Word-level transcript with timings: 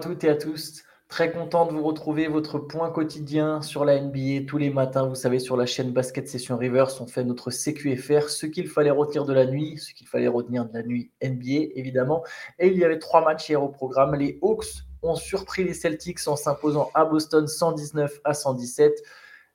toutes 0.00 0.24
et 0.24 0.28
à 0.30 0.34
tous. 0.34 0.82
Très 1.08 1.32
content 1.32 1.66
de 1.66 1.72
vous 1.72 1.82
retrouver, 1.82 2.28
votre 2.28 2.58
point 2.58 2.90
quotidien 2.90 3.62
sur 3.62 3.84
la 3.84 4.00
NBA 4.00 4.46
tous 4.46 4.58
les 4.58 4.70
matins. 4.70 5.06
Vous 5.06 5.14
savez, 5.14 5.38
sur 5.38 5.56
la 5.56 5.66
chaîne 5.66 5.92
Basket 5.92 6.28
Session 6.28 6.56
Rivers, 6.56 7.00
on 7.00 7.06
fait 7.06 7.24
notre 7.24 7.50
CQFR, 7.50 8.28
ce 8.28 8.46
qu'il 8.46 8.68
fallait 8.68 8.90
retenir 8.90 9.24
de 9.24 9.32
la 9.32 9.44
nuit, 9.44 9.76
ce 9.78 9.92
qu'il 9.92 10.06
fallait 10.06 10.28
retenir 10.28 10.64
de 10.64 10.72
la 10.72 10.82
nuit 10.82 11.10
NBA, 11.22 11.72
évidemment. 11.74 12.24
Et 12.58 12.68
il 12.68 12.78
y 12.78 12.84
avait 12.84 12.98
trois 12.98 13.24
matchs 13.24 13.48
hier 13.48 13.62
au 13.62 13.68
programme. 13.68 14.14
Les 14.14 14.38
Hawks 14.40 14.84
ont 15.02 15.16
surpris 15.16 15.64
les 15.64 15.74
Celtics 15.74 16.26
en 16.26 16.36
s'imposant 16.36 16.90
à 16.94 17.04
Boston 17.04 17.46
119 17.46 18.20
à 18.24 18.34
117. 18.34 19.02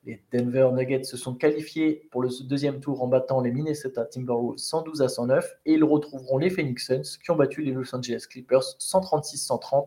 Les 0.06 0.22
Denver 0.32 0.70
Nuggets 0.72 1.02
se 1.02 1.16
sont 1.16 1.34
qualifiés 1.34 2.08
pour 2.12 2.22
le 2.22 2.28
deuxième 2.44 2.78
tour 2.78 3.02
en 3.02 3.08
battant 3.08 3.40
les 3.40 3.50
Minnesota 3.50 4.04
Timberwolves 4.04 4.58
112 4.58 5.02
à 5.02 5.08
109 5.08 5.58
et 5.66 5.72
ils 5.72 5.82
retrouveront 5.82 6.38
les 6.38 6.48
Phoenix 6.48 6.86
Suns 6.86 7.18
qui 7.20 7.30
ont 7.32 7.36
battu 7.36 7.62
les 7.62 7.72
Los 7.72 7.92
Angeles 7.92 8.24
Clippers 8.30 8.62
136-130. 8.78 9.86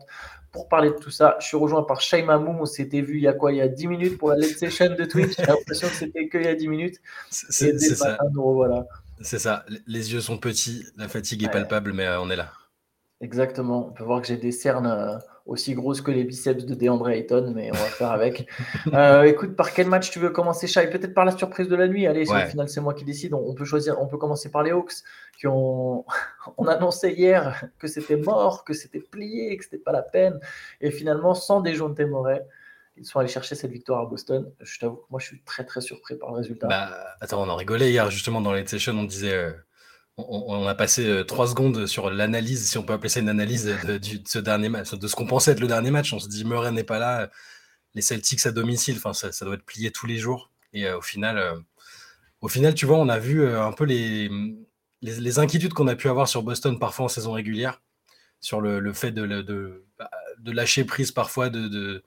Pour 0.52 0.68
parler 0.68 0.90
de 0.90 0.96
tout 0.96 1.10
ça, 1.10 1.36
je 1.40 1.46
suis 1.46 1.56
rejoint 1.56 1.84
par 1.84 2.02
Shaima 2.02 2.38
Moum. 2.38 2.58
On 2.60 2.66
s'était 2.66 3.00
vu 3.00 3.16
il 3.16 3.22
y 3.22 3.28
a 3.28 3.32
quoi? 3.32 3.50
Il 3.52 3.58
y 3.58 3.62
a 3.62 3.68
10 3.68 3.86
minutes 3.86 4.18
pour 4.18 4.28
la 4.28 4.36
late 4.36 4.58
session 4.58 4.94
de 4.94 5.04
Twitch. 5.06 5.36
J'ai 5.38 5.46
l'impression 5.46 5.88
que 5.88 5.94
c'était 5.94 6.28
qu'il 6.28 6.42
y 6.42 6.48
a 6.48 6.54
10 6.54 6.68
minutes. 6.68 7.00
C'est 7.30 7.78
ça. 7.78 8.18
voilà. 8.34 8.86
C'est 9.22 9.38
ça. 9.38 9.64
Les 9.86 10.12
yeux 10.12 10.20
sont 10.20 10.36
petits, 10.36 10.84
la 10.96 11.08
fatigue 11.08 11.44
est 11.44 11.50
palpable, 11.50 11.92
mais 11.94 12.06
euh, 12.06 12.20
on 12.20 12.28
est 12.28 12.36
là. 12.36 12.52
Exactement. 13.22 13.88
On 13.88 13.92
peut 13.92 14.04
voir 14.04 14.20
que 14.20 14.28
j'ai 14.28 14.38
des 14.38 14.52
cernes 14.52 14.86
euh, 14.86 15.18
aussi 15.50 15.74
grosses 15.74 16.00
que 16.00 16.12
les 16.12 16.22
biceps 16.22 16.64
de 16.64 16.74
DeAndre 16.76 17.08
Ayton, 17.08 17.52
mais 17.54 17.70
on 17.72 17.76
va 17.76 17.86
faire 17.86 18.12
avec. 18.12 18.48
Euh, 18.92 19.24
écoute, 19.24 19.56
par 19.56 19.72
quel 19.72 19.88
match 19.88 20.10
tu 20.10 20.18
veux 20.18 20.30
commencer, 20.30 20.66
Shai 20.66 20.88
Peut-être 20.88 21.12
par 21.14 21.24
la 21.24 21.36
surprise 21.36 21.68
de 21.68 21.76
la 21.76 21.86
nuit. 21.86 22.06
Allez, 22.06 22.28
au 22.30 22.48
final, 22.48 22.68
c'est 22.68 22.80
moi 22.80 22.94
qui 22.94 23.04
décide. 23.04 23.34
On, 23.34 23.54
peut 23.54 23.64
choisir. 23.64 24.00
On 24.00 24.06
peut 24.06 24.16
commencer 24.16 24.50
par 24.50 24.62
les 24.62 24.70
Hawks, 24.70 24.94
qui 25.38 25.46
ont 25.46 26.04
on 26.56 26.66
annonçait 26.66 27.12
hier 27.12 27.64
que 27.78 27.86
c'était 27.88 28.16
mort, 28.16 28.64
que 28.64 28.72
c'était 28.72 29.00
plié, 29.00 29.56
que 29.56 29.64
c'était 29.64 29.78
pas 29.78 29.92
la 29.92 30.02
peine. 30.02 30.40
Et 30.80 30.90
finalement, 30.90 31.34
sans 31.34 31.60
Dejounte 31.60 31.98
Murray, 32.00 32.44
ils 32.96 33.04
sont 33.04 33.18
allés 33.18 33.28
chercher 33.28 33.54
cette 33.54 33.70
victoire 33.70 34.00
à 34.00 34.06
Boston. 34.06 34.50
Je 34.60 34.78
t'avoue 34.78 34.96
que 34.96 35.06
moi, 35.10 35.20
je 35.20 35.26
suis 35.26 35.42
très 35.42 35.64
très 35.64 35.80
surpris 35.80 36.16
par 36.16 36.30
le 36.30 36.36
résultat. 36.36 36.68
Bah, 36.68 36.90
attends, 37.20 37.42
on 37.42 37.48
en 37.48 37.56
rigolait 37.56 37.90
hier 37.90 38.10
justement 38.10 38.40
dans 38.40 38.52
les 38.52 38.66
sessions. 38.66 38.94
On 38.94 39.04
disait. 39.04 39.34
Euh, 39.34 39.52
on, 40.28 40.66
a 40.66 40.74
passé 40.74 41.06
euh, 41.06 41.24
trois 41.24 41.48
secondes 41.48 41.86
sur 41.86 42.10
l'analyse, 42.10 42.68
si 42.68 42.78
on 42.78 42.82
peut 42.82 42.92
appeler 42.92 43.08
ça 43.08 43.20
une 43.20 43.28
analyse 43.28 43.64
de, 43.84 44.00
ce 44.26 44.38
dernier 44.38 44.68
match, 44.68 44.92
de 44.92 45.08
ce 45.08 45.14
qu'on 45.14 45.26
pensait 45.26 45.52
être 45.52 45.60
le 45.60 45.66
dernier 45.66 45.90
match. 45.90 46.12
On 46.12 46.18
se 46.18 46.28
dit 46.28 46.44
Murray 46.44 46.72
n'est 46.72 46.84
pas 46.84 46.98
là, 46.98 47.30
les 47.94 48.02
Celtics 48.02 48.46
à 48.46 48.52
domicile, 48.52 48.96
enfin 48.96 49.12
ça, 49.12 49.44
doit 49.44 49.54
être 49.54 49.64
plié 49.64 49.90
tous 49.90 50.06
les 50.06 50.18
jours. 50.18 50.50
Et 50.72 50.86
euh, 50.86 50.98
au 50.98 51.02
final, 51.02 51.38
euh, 51.38 51.54
au 52.40 52.48
final, 52.48 52.74
tu 52.74 52.86
vois, 52.86 52.98
on 52.98 53.08
a 53.08 53.18
vu 53.18 53.46
un 53.46 53.72
peu 53.72 53.84
les, 53.84 54.30
les, 55.02 55.38
inquiétudes 55.38 55.72
qu'on 55.74 55.88
a 55.88 55.96
pu 55.96 56.08
avoir 56.08 56.28
sur 56.28 56.42
Boston 56.42 56.78
parfois 56.78 57.06
en 57.06 57.08
saison 57.08 57.32
régulière, 57.32 57.82
sur 58.40 58.60
le, 58.60 58.92
fait 58.92 59.12
de, 59.12 59.26
de, 59.26 59.84
de, 60.38 60.52
lâcher 60.52 60.84
prise 60.84 61.12
parfois, 61.12 61.50
de, 61.50 62.02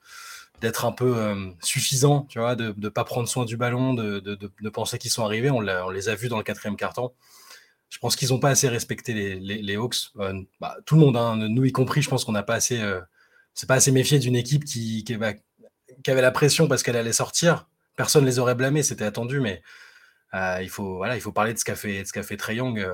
d'être 0.60 0.84
un 0.84 0.92
peu 0.92 1.34
suffisant, 1.62 2.26
tu 2.28 2.40
vois, 2.40 2.56
de 2.56 2.74
ne 2.76 2.88
pas 2.88 3.04
prendre 3.04 3.28
soin 3.28 3.44
du 3.44 3.56
ballon, 3.56 3.94
de, 3.94 4.18
de 4.18 4.68
penser 4.70 4.98
qu'ils 4.98 5.12
sont 5.12 5.24
arrivés. 5.24 5.50
On, 5.50 5.58
on, 5.58 5.90
les 5.90 6.08
a 6.08 6.16
vus 6.16 6.28
dans 6.28 6.38
le 6.38 6.44
quatrième 6.44 6.76
carton. 6.76 7.12
Je 7.94 8.00
pense 8.00 8.16
qu'ils 8.16 8.30
n'ont 8.30 8.40
pas 8.40 8.50
assez 8.50 8.68
respecté 8.68 9.14
les, 9.14 9.38
les, 9.38 9.76
Hawks. 9.76 10.10
Euh, 10.18 10.42
bah, 10.60 10.76
tout 10.84 10.96
le 10.96 11.00
monde, 11.00 11.16
hein, 11.16 11.36
nous 11.36 11.64
y 11.64 11.70
compris, 11.70 12.02
je 12.02 12.10
pense 12.10 12.24
qu'on 12.24 12.32
n'a 12.32 12.42
pas 12.42 12.56
assez, 12.56 12.80
euh, 12.80 13.00
c'est 13.54 13.68
pas 13.68 13.76
assez 13.76 13.92
méfié 13.92 14.18
d'une 14.18 14.34
équipe 14.34 14.64
qui, 14.64 15.04
qui, 15.04 15.14
avait 15.14 16.20
la 16.20 16.32
pression 16.32 16.66
parce 16.66 16.82
qu'elle 16.82 16.96
allait 16.96 17.12
sortir. 17.12 17.68
Personne 17.94 18.24
les 18.24 18.40
aurait 18.40 18.56
blâmés, 18.56 18.82
c'était 18.82 19.04
attendu, 19.04 19.38
mais 19.38 19.62
euh, 20.34 20.58
il 20.60 20.70
faut 20.70 20.96
voilà, 20.96 21.14
il 21.14 21.20
faut 21.20 21.30
parler 21.30 21.54
de 21.54 21.58
ce 21.60 21.64
qu'a 21.64 21.76
fait, 21.76 22.04
ce 22.04 22.12
qu'a 22.12 22.24
fait 22.24 22.36
Trey 22.36 22.56
Young 22.56 22.84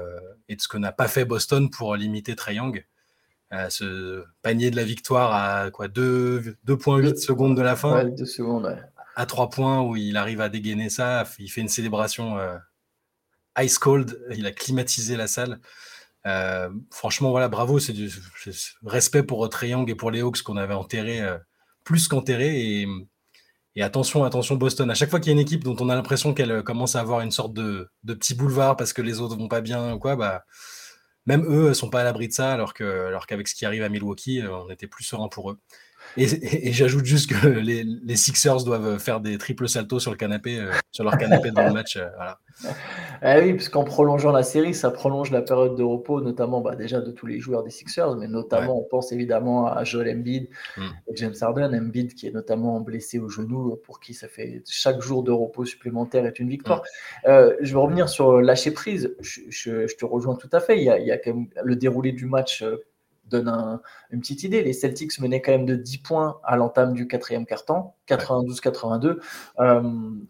et 0.51 0.57
de 0.57 0.61
ce 0.61 0.69
que 0.69 0.77
n'a 0.77 0.93
pas 0.93 1.09
fait 1.09 1.25
Boston 1.25 1.71
pour 1.71 1.97
limiter 1.97 2.37
Trey 2.37 2.57
Young. 2.57 2.85
ce 3.71 4.23
panier 4.43 4.71
de 4.71 4.77
la 4.77 4.85
victoire 4.85 5.33
à 5.33 5.71
quoi 5.71 5.89
2,8 5.89 7.17
secondes 7.17 7.57
de 7.57 7.63
la 7.63 7.75
fin? 7.75 8.05
Ouais, 8.05 8.27
secondes, 8.27 8.77
À 9.17 9.25
3 9.25 9.49
points 9.49 9.81
où 9.81 9.97
il 9.97 10.19
arrive 10.19 10.43
à 10.43 10.51
dégainer 10.51 10.91
ça, 10.91 11.25
il 11.39 11.51
fait 11.51 11.63
une 11.63 11.69
célébration 11.69 12.37
ice 13.59 13.79
cold, 13.79 14.21
il 14.31 14.47
a 14.47 14.53
climatisé 14.53 15.17
la 15.17 15.27
salle. 15.27 15.61
Euh, 16.27 16.69
franchement, 16.91 17.31
voilà, 17.31 17.49
bravo, 17.49 17.79
c'est 17.79 17.93
du 17.93 18.11
respect 18.85 19.23
pour 19.23 19.49
Triangle 19.49 19.91
et 19.91 19.95
pour 19.95 20.11
les 20.11 20.21
Hawks 20.21 20.43
qu'on 20.43 20.57
avait 20.57 20.75
enterré 20.75 21.21
euh, 21.21 21.39
plus 21.85 22.09
qu'enterré. 22.09 22.87
Et, 23.77 23.83
attention, 23.83 24.25
attention, 24.25 24.57
Boston. 24.57 24.91
À 24.91 24.95
chaque 24.95 25.11
fois 25.11 25.21
qu'il 25.21 25.29
y 25.29 25.31
a 25.31 25.35
une 25.35 25.39
équipe 25.39 25.65
dont 25.65 25.77
on 25.81 25.89
a 25.89 25.95
l'impression 25.95 26.35
qu'elle 26.35 26.53
euh, 26.53 26.63
commence 26.63 26.97
à 26.97 27.01
avoir 27.01 27.21
une 27.21 27.31
sorte 27.31 27.55
de, 27.55 27.89
de, 28.05 28.15
petit 28.15 28.35
boulevard 28.35 28.77
parce 28.77 28.93
que 28.93 29.03
les 29.03 29.21
autres 29.21 29.37
vont 29.37 29.49
pas 29.49 29.63
bien 29.63 29.95
ou 29.95 29.99
quoi, 29.99 30.17
bah, 30.17 30.45
même 31.27 31.45
eux 31.49 31.73
sont 31.75 31.91
pas 31.91 32.03
à 32.03 32.05
l'abri 32.05 32.29
de 32.29 32.33
ça, 32.33 32.53
alors 32.53 32.75
que, 32.75 33.07
alors 33.07 33.27
qu'avec 33.27 33.49
ce 33.49 33.55
qui 33.55 33.65
arrive 33.65 33.83
à 33.83 33.89
Milwaukee, 33.89 34.43
on 34.51 34.71
était 34.71 34.87
plus 34.87 35.05
serein 35.05 35.29
pour 35.29 35.51
eux. 35.51 35.59
Et, 36.17 36.73
j'ajoute 36.73 37.05
juste 37.05 37.31
que 37.31 37.47
les, 37.47 37.85
les, 37.85 38.17
Sixers 38.17 38.65
doivent 38.65 38.99
faire 38.99 39.21
des 39.21 39.39
triples 39.39 39.69
saltos 39.69 40.01
sur 40.01 40.11
le 40.11 40.17
canapé, 40.17 40.61
sur 40.91 41.05
leur 41.05 41.17
canapé 41.19 41.51
dans 41.51 41.67
le 41.67 41.73
match. 41.73 41.99
voilà. 42.17 42.39
Ah 43.23 43.39
oui, 43.43 43.55
parce 43.55 43.69
qu'en 43.69 43.85
prolongeant 43.85 44.33
la 44.33 44.43
série, 44.43 44.75
ça 44.75 44.91
prolonge 44.91 45.31
la 45.31 45.43
période 45.43 45.77
de 45.77 45.83
repos, 45.83 46.21
notamment 46.21 46.61
bah, 46.61 46.77
déjà 46.77 47.01
de 47.01 47.11
tous 47.11 47.27
les 47.27 47.41
joueurs 47.41 47.63
des 47.63 47.71
Sixers, 47.71 48.17
mais 48.17 48.29
notamment 48.29 48.79
on 48.79 48.85
pense 48.85 49.13
évidemment 49.13 49.67
à 49.67 49.85
Joel 49.85 50.17
Embiid 50.17 50.49
mm. 50.77 50.83
et 51.09 51.17
James 51.17 51.35
Harden. 51.41 51.75
Embiid 51.75 52.15
qui 52.15 52.27
est 52.27 52.33
notamment 52.33 52.81
blessé 52.81 53.19
au 53.19 53.29
genou, 53.29 53.77
pour 53.85 54.01
qui 54.01 54.15
ça 54.15 54.29
fait 54.29 54.63
chaque 54.69 55.01
jour 55.01 55.23
de 55.23 55.31
repos 55.31 55.65
supplémentaire 55.65 56.27
est 56.27 56.39
une 56.39 56.49
victoire. 56.49 56.81
Mm. 56.81 57.29
Euh, 57.29 57.57
je 57.61 57.73
vais 57.73 57.81
revenir 57.81 58.09
sur 58.09 58.41
lâcher 58.41 58.73
prise. 58.73 59.15
Je, 59.21 59.95
te 59.95 60.05
rejoins 60.05 60.37
tout 60.37 60.51
à 60.53 60.61
fait. 60.61 60.79
Il 60.79 60.85
y 60.85 60.91
a, 60.91 60.99
il 60.99 61.07
y 61.07 61.13
a 61.13 61.19
quand 61.19 61.35
même 61.35 61.49
le 61.63 61.77
déroulé 61.77 62.13
du 62.13 62.27
match 62.27 62.65
donne 63.31 63.81
une 64.11 64.21
petite 64.21 64.43
idée. 64.43 64.63
Les 64.63 64.73
Celtics 64.73 65.19
menaient 65.21 65.41
quand 65.41 65.53
même 65.53 65.67
de 65.67 65.75
10 65.75 65.99
points 65.99 66.41
à 66.45 66.57
l'entame 66.57 66.93
du 66.93 67.07
quatrième 67.07 67.47
quart-temps, 67.47 67.97
92-82. 68.09 69.19
Euh, 69.59 69.83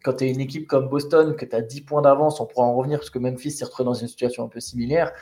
quand 0.05 0.13
tu 0.15 0.25
es 0.25 0.31
une 0.31 0.41
équipe 0.41 0.67
comme 0.67 0.89
Boston, 0.89 1.35
que 1.35 1.45
tu 1.45 1.57
as 1.57 1.63
10 1.63 1.83
points 1.83 2.03
d'avance, 2.03 2.41
on 2.41 2.47
pourra 2.47 2.67
en 2.67 2.75
revenir 2.75 2.99
parce 2.99 3.11
que 3.11 3.19
Memphis 3.19 3.53
s'est 3.53 3.65
retrouvé 3.65 3.87
dans 3.87 3.95
une 3.95 4.09
situation 4.09 4.45
un 4.45 4.49
peu 4.49 4.61
similaire. 4.61 5.13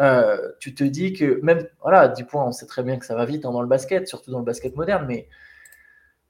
Euh, 0.00 0.36
tu 0.58 0.74
te 0.74 0.84
dis 0.84 1.12
que 1.12 1.40
même, 1.42 1.66
voilà, 1.82 2.08
10 2.08 2.24
points, 2.24 2.44
on 2.44 2.52
sait 2.52 2.66
très 2.66 2.82
bien 2.82 2.98
que 2.98 3.06
ça 3.06 3.14
va 3.14 3.24
vite 3.24 3.44
hein, 3.44 3.52
dans 3.52 3.62
le 3.62 3.68
basket, 3.68 4.08
surtout 4.08 4.30
dans 4.30 4.38
le 4.38 4.44
basket 4.44 4.76
moderne, 4.76 5.04
mais 5.06 5.28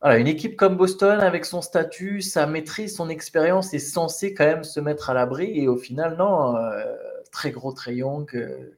voilà, 0.00 0.18
une 0.18 0.26
équipe 0.26 0.56
comme 0.56 0.76
Boston, 0.76 1.20
avec 1.20 1.46
son 1.46 1.62
statut, 1.62 2.20
sa 2.20 2.46
maîtrise, 2.46 2.94
son 2.96 3.08
expérience, 3.08 3.72
est 3.72 3.78
censée 3.78 4.34
quand 4.34 4.44
même 4.44 4.64
se 4.64 4.80
mettre 4.80 5.08
à 5.08 5.14
l'abri. 5.14 5.58
Et 5.58 5.66
au 5.66 5.76
final, 5.76 6.16
non, 6.18 6.56
euh, 6.56 6.94
très 7.32 7.50
gros 7.50 7.72
Trey 7.72 7.96
Young 7.96 8.26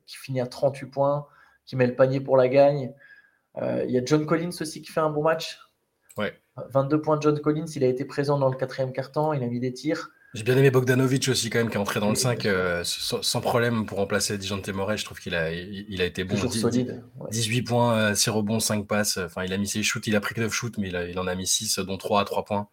qui 0.06 0.16
finit 0.16 0.41
à 0.41 0.47
38 0.47 0.86
points 0.86 1.26
qui 1.66 1.77
met 1.77 1.87
le 1.87 1.94
panier 1.94 2.21
pour 2.21 2.37
la 2.37 2.49
gagne. 2.49 2.93
Euh, 3.60 3.84
il 3.87 3.94
y 3.94 3.99
a 3.99 4.04
John 4.04 4.27
Collins 4.27 4.56
aussi 4.60 4.82
qui 4.82 4.93
fait 4.93 5.00
un 5.00 5.10
bon 5.10 5.22
match. 5.22 5.59
Ouais. 6.16 6.34
22 6.71 7.03
points 7.03 7.16
de 7.16 7.22
John 7.22 7.38
Collins, 7.41 7.66
il 7.75 7.84
a 7.84 7.88
été 7.88 8.04
présent 8.04 8.38
dans 8.38 8.49
le 8.49 8.56
quatrième 8.56 8.93
quart-temps, 8.93 9.34
il 9.34 9.43
a 9.43 9.47
mis 9.47 9.60
des 9.60 9.72
tirs. 9.72 10.10
J'ai 10.34 10.43
bien 10.43 10.56
aimé 10.56 10.71
Bogdanovic 10.71 11.28
aussi 11.28 11.50
quand 11.50 11.59
même, 11.59 11.71
qui 11.71 11.77
est 11.77 11.81
entré 11.81 12.00
dans 12.00 12.10
le 12.10 12.15
5 12.15 12.44
euh, 12.44 12.82
sans, 12.84 13.41
problème 13.41 13.87
pour 13.87 13.99
remplacer 13.99 14.37
Dijon 14.37 14.60
Temoret. 14.60 14.99
Je 14.99 15.04
trouve 15.04 15.19
qu'il 15.19 15.34
a, 15.34 15.50
il, 15.50 16.03
a 16.03 16.04
été 16.04 16.25
bon. 16.25 16.34
10, 16.34 16.60
solide. 16.60 17.04
18 17.31 17.62
points, 17.62 18.15
6 18.15 18.28
euh, 18.28 18.33
rebonds, 18.33 18.60
5 18.60 18.87
passes. 18.87 19.16
Enfin, 19.19 19.44
il 19.44 19.53
a 19.53 19.56
mis 19.56 19.66
ses 19.66 19.83
shoots, 19.83 20.06
il 20.06 20.16
a 20.16 20.21
pris 20.21 20.38
9 20.38 20.53
shoots, 20.53 20.77
mais 20.78 20.88
il, 20.88 21.19
en 21.19 21.27
a 21.27 21.34
mis 21.34 21.47
6, 21.47 21.78
dont 21.78 21.97
3 21.97 22.21
à 22.21 22.25
3 22.25 22.44
points. 22.44 22.69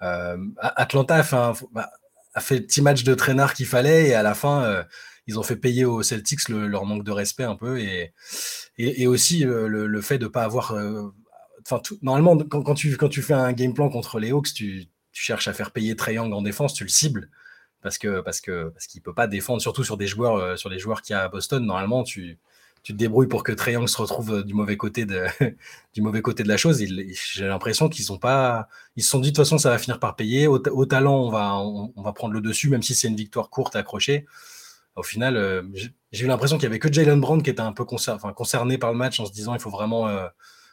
Atlanta 0.00 1.14
a 1.14 1.22
fait, 1.22 1.36
un, 1.36 1.52
bah, 1.72 1.90
a 2.34 2.40
fait, 2.40 2.56
le 2.56 2.62
petit 2.62 2.82
match 2.82 3.04
de 3.04 3.14
traînard 3.14 3.54
qu'il 3.54 3.66
fallait 3.66 4.08
et 4.08 4.14
à 4.14 4.22
la 4.24 4.34
fin, 4.34 4.84
ils 5.26 5.38
ont 5.38 5.42
fait 5.42 5.56
payer 5.56 5.84
aux 5.84 6.02
Celtics 6.02 6.48
leur 6.48 6.84
manque 6.84 7.04
de 7.04 7.10
respect 7.10 7.44
un 7.44 7.56
peu 7.56 7.80
et, 7.80 8.12
et, 8.78 9.06
aussi 9.06 9.44
euh, 9.44 9.66
le, 9.68 10.00
fait 10.00 10.18
de 10.18 10.24
ne 10.24 10.28
pas 10.28 10.44
avoir. 10.44 10.72
Euh, 10.72 11.08
enfin, 11.62 11.80
normalement, 12.02 12.36
quand, 12.38 12.74
tu, 12.74 12.96
quand 12.96 13.08
tu 13.08 13.22
fais 13.22 13.34
un 13.34 13.52
game 13.52 13.74
plan 13.74 13.88
contre 13.88 14.18
les 14.18 14.30
Hawks, 14.30 14.52
tu, 14.54 14.86
cherches 15.12 15.48
à 15.48 15.54
faire 15.54 15.70
payer 15.70 15.96
Young 16.08 16.32
en 16.34 16.42
défense, 16.42 16.74
tu 16.74 16.84
le 16.84 16.90
cibles 16.90 17.30
parce 17.82 17.96
que 17.96 18.20
parce 18.20 18.42
que 18.42 18.68
parce 18.68 18.86
qu'il 18.86 19.00
peut 19.00 19.14
pas 19.14 19.26
défendre, 19.26 19.62
surtout 19.62 19.82
sur 19.82 19.96
des 19.96 20.06
joueurs 20.06 20.36
euh, 20.36 20.56
sur 20.56 20.68
les 20.68 20.78
joueurs 20.78 21.00
qu'il 21.00 21.14
y 21.14 21.16
a 21.16 21.22
à 21.22 21.28
Boston. 21.28 21.64
Normalement, 21.64 22.04
tu 22.04 22.38
tu 22.82 22.92
te 22.92 22.98
débrouilles 22.98 23.26
pour 23.26 23.42
que 23.42 23.52
Young 23.68 23.88
se 23.88 23.96
retrouve 23.96 24.44
du 24.44 24.54
mauvais 24.54 24.76
côté 24.76 25.06
de, 25.06 25.24
du 25.94 26.02
mauvais 26.02 26.22
côté 26.22 26.44
de 26.44 26.48
la 26.48 26.56
chose. 26.56 26.84
J'ai 27.34 27.46
l'impression 27.46 27.88
qu'ils 27.88 28.04
sont 28.04 28.18
pas, 28.18 28.68
ils 28.94 29.02
se 29.02 29.10
sont 29.10 29.18
dit 29.18 29.30
de 29.30 29.36
toute 29.36 29.44
façon 29.44 29.58
ça 29.58 29.70
va 29.70 29.78
finir 29.78 29.98
par 29.98 30.14
payer. 30.14 30.46
Au, 30.46 30.58
talent, 30.86 31.16
on 31.16 31.30
va, 31.30 31.56
on, 31.56 32.02
va 32.02 32.12
prendre 32.12 32.34
le 32.34 32.40
dessus, 32.40 32.68
même 32.68 32.82
si 32.82 32.94
c'est 32.94 33.08
une 33.08 33.16
victoire 33.16 33.50
courte 33.50 33.74
accrochée 33.74 34.26
au 34.96 35.02
final, 35.02 35.36
euh, 35.36 35.62
j'ai 36.10 36.24
eu 36.24 36.28
l'impression 36.28 36.56
qu'il 36.56 36.64
y 36.64 36.66
avait 36.66 36.78
que 36.78 36.92
Jalen 36.92 37.20
Brown 37.20 37.42
qui 37.42 37.50
était 37.50 37.60
un 37.60 37.72
peu 37.72 37.84
concerné 37.84 38.78
par 38.78 38.92
le 38.92 38.98
match 38.98 39.20
en 39.20 39.26
se 39.26 39.32
disant 39.32 39.54
il 39.54 39.60
faut 39.60 39.70
vraiment, 39.70 40.08
euh, 40.08 40.26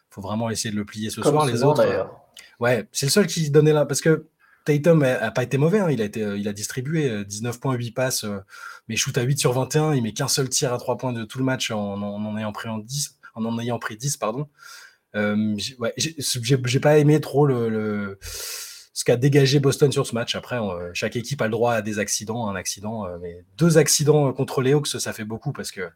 faut 0.09 0.21
vraiment 0.21 0.49
essayer 0.49 0.71
de 0.71 0.77
le 0.77 0.85
plier 0.85 1.09
ce 1.09 1.21
soir. 1.21 1.45
Les 1.45 1.63
autres, 1.63 1.81
euh, 1.81 2.03
ouais, 2.59 2.87
c'est 2.91 3.05
le 3.05 3.11
seul 3.11 3.27
qui 3.27 3.51
donnait 3.51 3.73
là 3.73 3.85
parce 3.85 4.01
que 4.01 4.27
Tatum 4.65 4.99
n'a 4.99 5.31
pas 5.31 5.43
été 5.43 5.57
mauvais, 5.57 5.79
hein. 5.79 5.89
il, 5.91 6.01
a 6.01 6.05
été, 6.05 6.21
il 6.21 6.47
a 6.47 6.53
distribué 6.53 7.25
19 7.25 7.59
points, 7.59 7.73
8 7.73 7.91
passes, 7.91 8.25
mais 8.87 8.95
shoot 8.95 9.17
à 9.17 9.21
8 9.23 9.37
sur 9.37 9.51
21, 9.51 9.93
il 9.93 10.01
met 10.01 10.13
qu'un 10.13 10.29
seul 10.29 10.47
tir 10.47 10.73
à 10.73 10.77
3 10.77 10.97
points 10.97 11.11
de 11.11 11.25
tout 11.25 11.37
le 11.37 11.43
match 11.43 11.69
en 11.71 12.01
en, 12.01 12.37
ayant 12.37 12.53
pris 12.53 12.69
en 12.69 12.77
10, 12.77 13.19
en 13.35 13.43
en 13.43 13.59
ayant 13.59 13.77
pris 13.77 13.97
10, 13.97 14.15
pardon. 14.15 14.47
ouais, 15.13 15.93
j'ai 15.97 16.79
pas 16.79 16.97
aimé 16.97 17.19
trop 17.19 17.45
le 17.45 18.17
ce 18.93 19.03
qu'a 19.03 19.17
dégagé 19.17 19.59
Boston 19.59 19.91
sur 19.91 20.05
ce 20.05 20.13
match. 20.13 20.35
Après, 20.35 20.59
chaque 20.93 21.15
équipe 21.15 21.41
a 21.41 21.45
le 21.45 21.51
droit 21.51 21.73
à 21.73 21.81
des 21.81 21.99
accidents, 21.99 22.47
un 22.47 22.55
accident, 22.55 23.05
euh, 23.07 23.17
mais 23.19 23.43
deux 23.57 23.77
accidents 23.77 24.29
euh, 24.29 24.31
contre 24.31 24.61
les 24.61 24.73
ça 24.85 25.13
fait 25.13 25.23
beaucoup 25.23 25.51
parce 25.51 25.71
que 25.71 25.89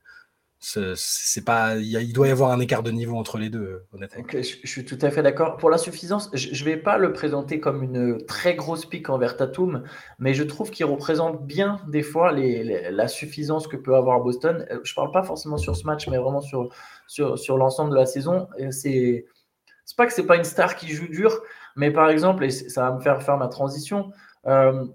c'est 0.59 1.45
pas, 1.45 1.75
il 1.75 2.13
doit 2.13 2.27
y 2.27 2.31
avoir 2.31 2.51
un 2.51 2.59
écart 2.59 2.81
de 2.81 2.89
niveau 2.89 3.15
entre 3.15 3.37
les 3.37 3.49
deux, 3.49 3.85
honnêtement. 3.93 4.23
je, 4.33 4.67
suis 4.67 4.85
tout 4.85 4.97
à 5.01 5.11
fait 5.11 5.21
d'accord. 5.21 5.57
Pour 5.57 5.69
la 5.69 5.77
suffisance, 5.77 6.31
je 6.33 6.49
ne 6.49 6.65
vais 6.69 6.77
pas 6.77 6.97
le 6.97 7.13
présenter 7.13 7.59
comme 7.59 7.83
une 7.83 8.25
très 8.25 8.55
grosse 8.55 8.85
pique 8.85 9.09
envers 9.09 9.37
Tatum, 9.37 9.83
mais 10.17 10.33
je 10.33 10.43
trouve 10.43 10.71
qu'il 10.71 10.85
représente 10.85 11.45
bien 11.45 11.79
des 11.87 12.01
fois 12.01 12.31
la 12.31 13.07
suffisance 13.07 13.67
que 13.67 13.77
peut 13.77 13.95
avoir 13.95 14.19
Boston. 14.21 14.65
Euh, 14.71 14.79
je 14.83 14.95
parle 14.95 15.11
pas 15.11 15.23
forcément 15.23 15.57
sur 15.57 15.75
ce 15.75 15.85
match, 15.85 16.07
mais 16.07 16.17
vraiment 16.17 16.41
sur, 16.41 16.69
sur, 17.07 17.37
sur 17.37 17.57
l'ensemble 17.57 17.91
de 17.91 17.95
la 17.95 18.07
saison. 18.07 18.47
C'est 18.71 19.25
pas 19.95 20.05
que 20.05 20.13
c'est 20.13 20.25
pas 20.25 20.37
une 20.37 20.43
star 20.43 20.75
qui 20.75 20.89
joue 20.89 21.07
dur, 21.07 21.41
mais 21.77 21.91
par 21.91 22.09
exemple, 22.09 22.43
et 22.43 22.49
ça 22.49 22.89
va 22.89 22.95
me 22.95 22.99
faire 22.99 23.21
faire 23.23 23.37
ma 23.37 23.47
transition. 23.47 24.11
Euh, 24.47 24.85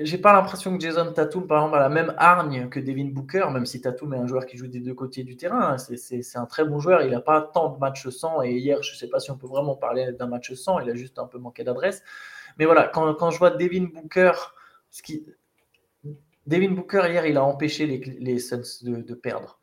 j'ai 0.00 0.18
pas 0.18 0.32
l'impression 0.32 0.76
que 0.76 0.82
Jason 0.82 1.12
Tatum, 1.12 1.46
par 1.46 1.58
exemple, 1.58 1.76
a 1.76 1.80
la 1.80 1.88
même 1.88 2.14
hargne 2.16 2.68
que 2.68 2.80
Devin 2.80 3.10
Booker, 3.12 3.46
même 3.52 3.66
si 3.66 3.80
Tatum 3.80 4.14
est 4.14 4.18
un 4.18 4.26
joueur 4.26 4.46
qui 4.46 4.56
joue 4.56 4.66
des 4.66 4.80
deux 4.80 4.94
côtés 4.94 5.22
du 5.24 5.36
terrain. 5.36 5.76
C'est 5.78 6.36
un 6.36 6.46
très 6.46 6.64
bon 6.64 6.80
joueur. 6.80 7.02
Il 7.02 7.10
n'a 7.10 7.20
pas 7.20 7.42
tant 7.42 7.68
de 7.68 7.78
matchs 7.78 8.08
sans. 8.08 8.42
Et 8.42 8.52
hier, 8.52 8.82
je 8.82 8.92
ne 8.92 8.96
sais 8.96 9.08
pas 9.08 9.20
si 9.20 9.30
on 9.30 9.36
peut 9.36 9.46
vraiment 9.46 9.76
parler 9.76 10.10
d'un 10.12 10.26
match 10.26 10.52
sans. 10.54 10.80
Il 10.80 10.90
a 10.90 10.94
juste 10.94 11.18
un 11.18 11.26
peu 11.26 11.38
manqué 11.38 11.64
d'adresse. 11.64 12.02
Mais 12.58 12.64
voilà, 12.64 12.88
quand, 12.88 13.30
je 13.30 13.38
vois 13.38 13.50
Devin 13.50 13.88
Booker, 13.92 14.32
ce 14.90 15.02
qui... 15.02 15.26
Devin 16.46 16.70
Booker, 16.70 17.02
hier, 17.10 17.26
il 17.26 17.36
a 17.36 17.44
empêché 17.44 17.86
les, 17.86 18.38
Suns 18.38 18.82
de 18.82 19.14
perdre 19.14 19.59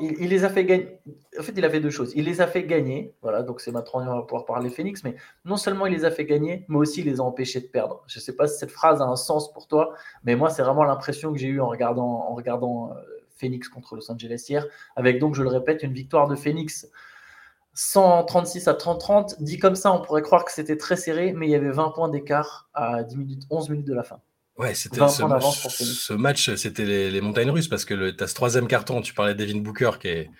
il, 0.00 0.28
les 0.28 0.44
a 0.44 0.48
fait 0.48 0.64
gagner. 0.64 1.00
En 1.38 1.42
fait, 1.42 1.52
il 1.56 1.64
a 1.64 1.70
fait 1.70 1.80
deux 1.80 1.90
choses. 1.90 2.12
Il 2.14 2.24
les 2.24 2.40
a 2.40 2.46
fait 2.46 2.64
gagner. 2.64 3.14
Voilà, 3.22 3.42
donc 3.42 3.60
c'est 3.60 3.72
maintenant 3.72 4.00
on 4.00 4.16
va 4.16 4.22
pouvoir 4.22 4.44
parler 4.44 4.70
Phoenix. 4.70 5.02
Mais 5.04 5.16
non 5.44 5.56
seulement 5.56 5.86
il 5.86 5.92
les 5.92 6.04
a 6.04 6.10
fait 6.10 6.24
gagner, 6.24 6.64
mais 6.68 6.76
aussi 6.76 7.00
il 7.00 7.06
les 7.06 7.20
a 7.20 7.24
empêchés 7.24 7.60
de 7.60 7.66
perdre. 7.66 8.02
Je 8.06 8.18
ne 8.18 8.22
sais 8.22 8.34
pas 8.34 8.46
si 8.46 8.58
cette 8.58 8.70
phrase 8.70 9.02
a 9.02 9.04
un 9.04 9.16
sens 9.16 9.52
pour 9.52 9.66
toi, 9.66 9.94
mais 10.24 10.36
moi, 10.36 10.50
c'est 10.50 10.62
vraiment 10.62 10.84
l'impression 10.84 11.32
que 11.32 11.38
j'ai 11.38 11.48
eue 11.48 11.60
en 11.60 11.68
regardant, 11.68 12.28
en 12.28 12.34
regardant 12.34 12.92
euh, 12.92 12.94
Phoenix 13.36 13.68
contre 13.68 13.96
Los 13.96 14.10
Angeles 14.10 14.44
hier. 14.48 14.66
Avec 14.96 15.18
donc, 15.18 15.34
je 15.34 15.42
le 15.42 15.48
répète, 15.48 15.82
une 15.82 15.92
victoire 15.92 16.28
de 16.28 16.36
Phoenix 16.36 16.88
136 17.74 18.68
à 18.68 18.74
30-30. 18.74 19.42
Dit 19.42 19.58
comme 19.58 19.74
ça, 19.74 19.92
on 19.92 20.00
pourrait 20.00 20.22
croire 20.22 20.44
que 20.44 20.52
c'était 20.52 20.76
très 20.76 20.96
serré, 20.96 21.32
mais 21.32 21.46
il 21.46 21.50
y 21.50 21.56
avait 21.56 21.70
20 21.70 21.90
points 21.90 22.08
d'écart 22.08 22.68
à 22.74 23.02
10 23.02 23.16
minutes, 23.16 23.42
11 23.50 23.70
minutes 23.70 23.86
de 23.86 23.94
la 23.94 24.02
fin. 24.02 24.20
Ouais, 24.58 24.74
c'était 24.74 25.06
ce, 25.06 26.12
match, 26.14 26.54
c'était 26.56 26.84
les, 26.84 27.20
montagnes 27.20 27.50
russes 27.50 27.68
parce 27.68 27.84
que 27.84 28.10
tu 28.10 28.24
as 28.24 28.26
ce 28.26 28.34
troisième 28.34 28.66
carton, 28.66 29.00
tu 29.00 29.14
parlais 29.14 29.34
de 29.34 29.44
Devin 29.44 29.60
Booker 29.60 29.92
qui 30.00 30.08
est. 30.08 30.30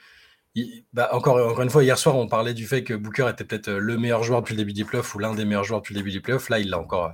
bah 0.93 1.11
encore, 1.12 1.37
encore 1.37 1.62
une 1.62 1.70
fois, 1.70 1.85
hier 1.85 1.97
soir, 1.97 2.17
on 2.17 2.26
parlait 2.26 2.53
du 2.53 2.67
fait 2.67 2.82
que 2.82 2.94
Booker 2.94 3.29
était 3.31 3.44
peut-être 3.44 3.70
le 3.70 3.97
meilleur 3.97 4.25
joueur 4.25 4.43
depuis 4.43 4.55
le 4.55 4.59
début 4.59 4.73
des 4.73 4.85
playoffs 4.85 5.15
ou 5.15 5.20
l'un 5.20 5.35
des 5.35 5.44
meilleurs 5.44 5.62
joueurs 5.62 5.81
depuis 5.81 5.94
le 5.94 6.00
début 6.00 6.11
des 6.11 6.20
playoffs. 6.20 6.49
Là, 6.49 6.59
il 6.59 6.69
l'a 6.69 6.81
encore, 6.81 7.12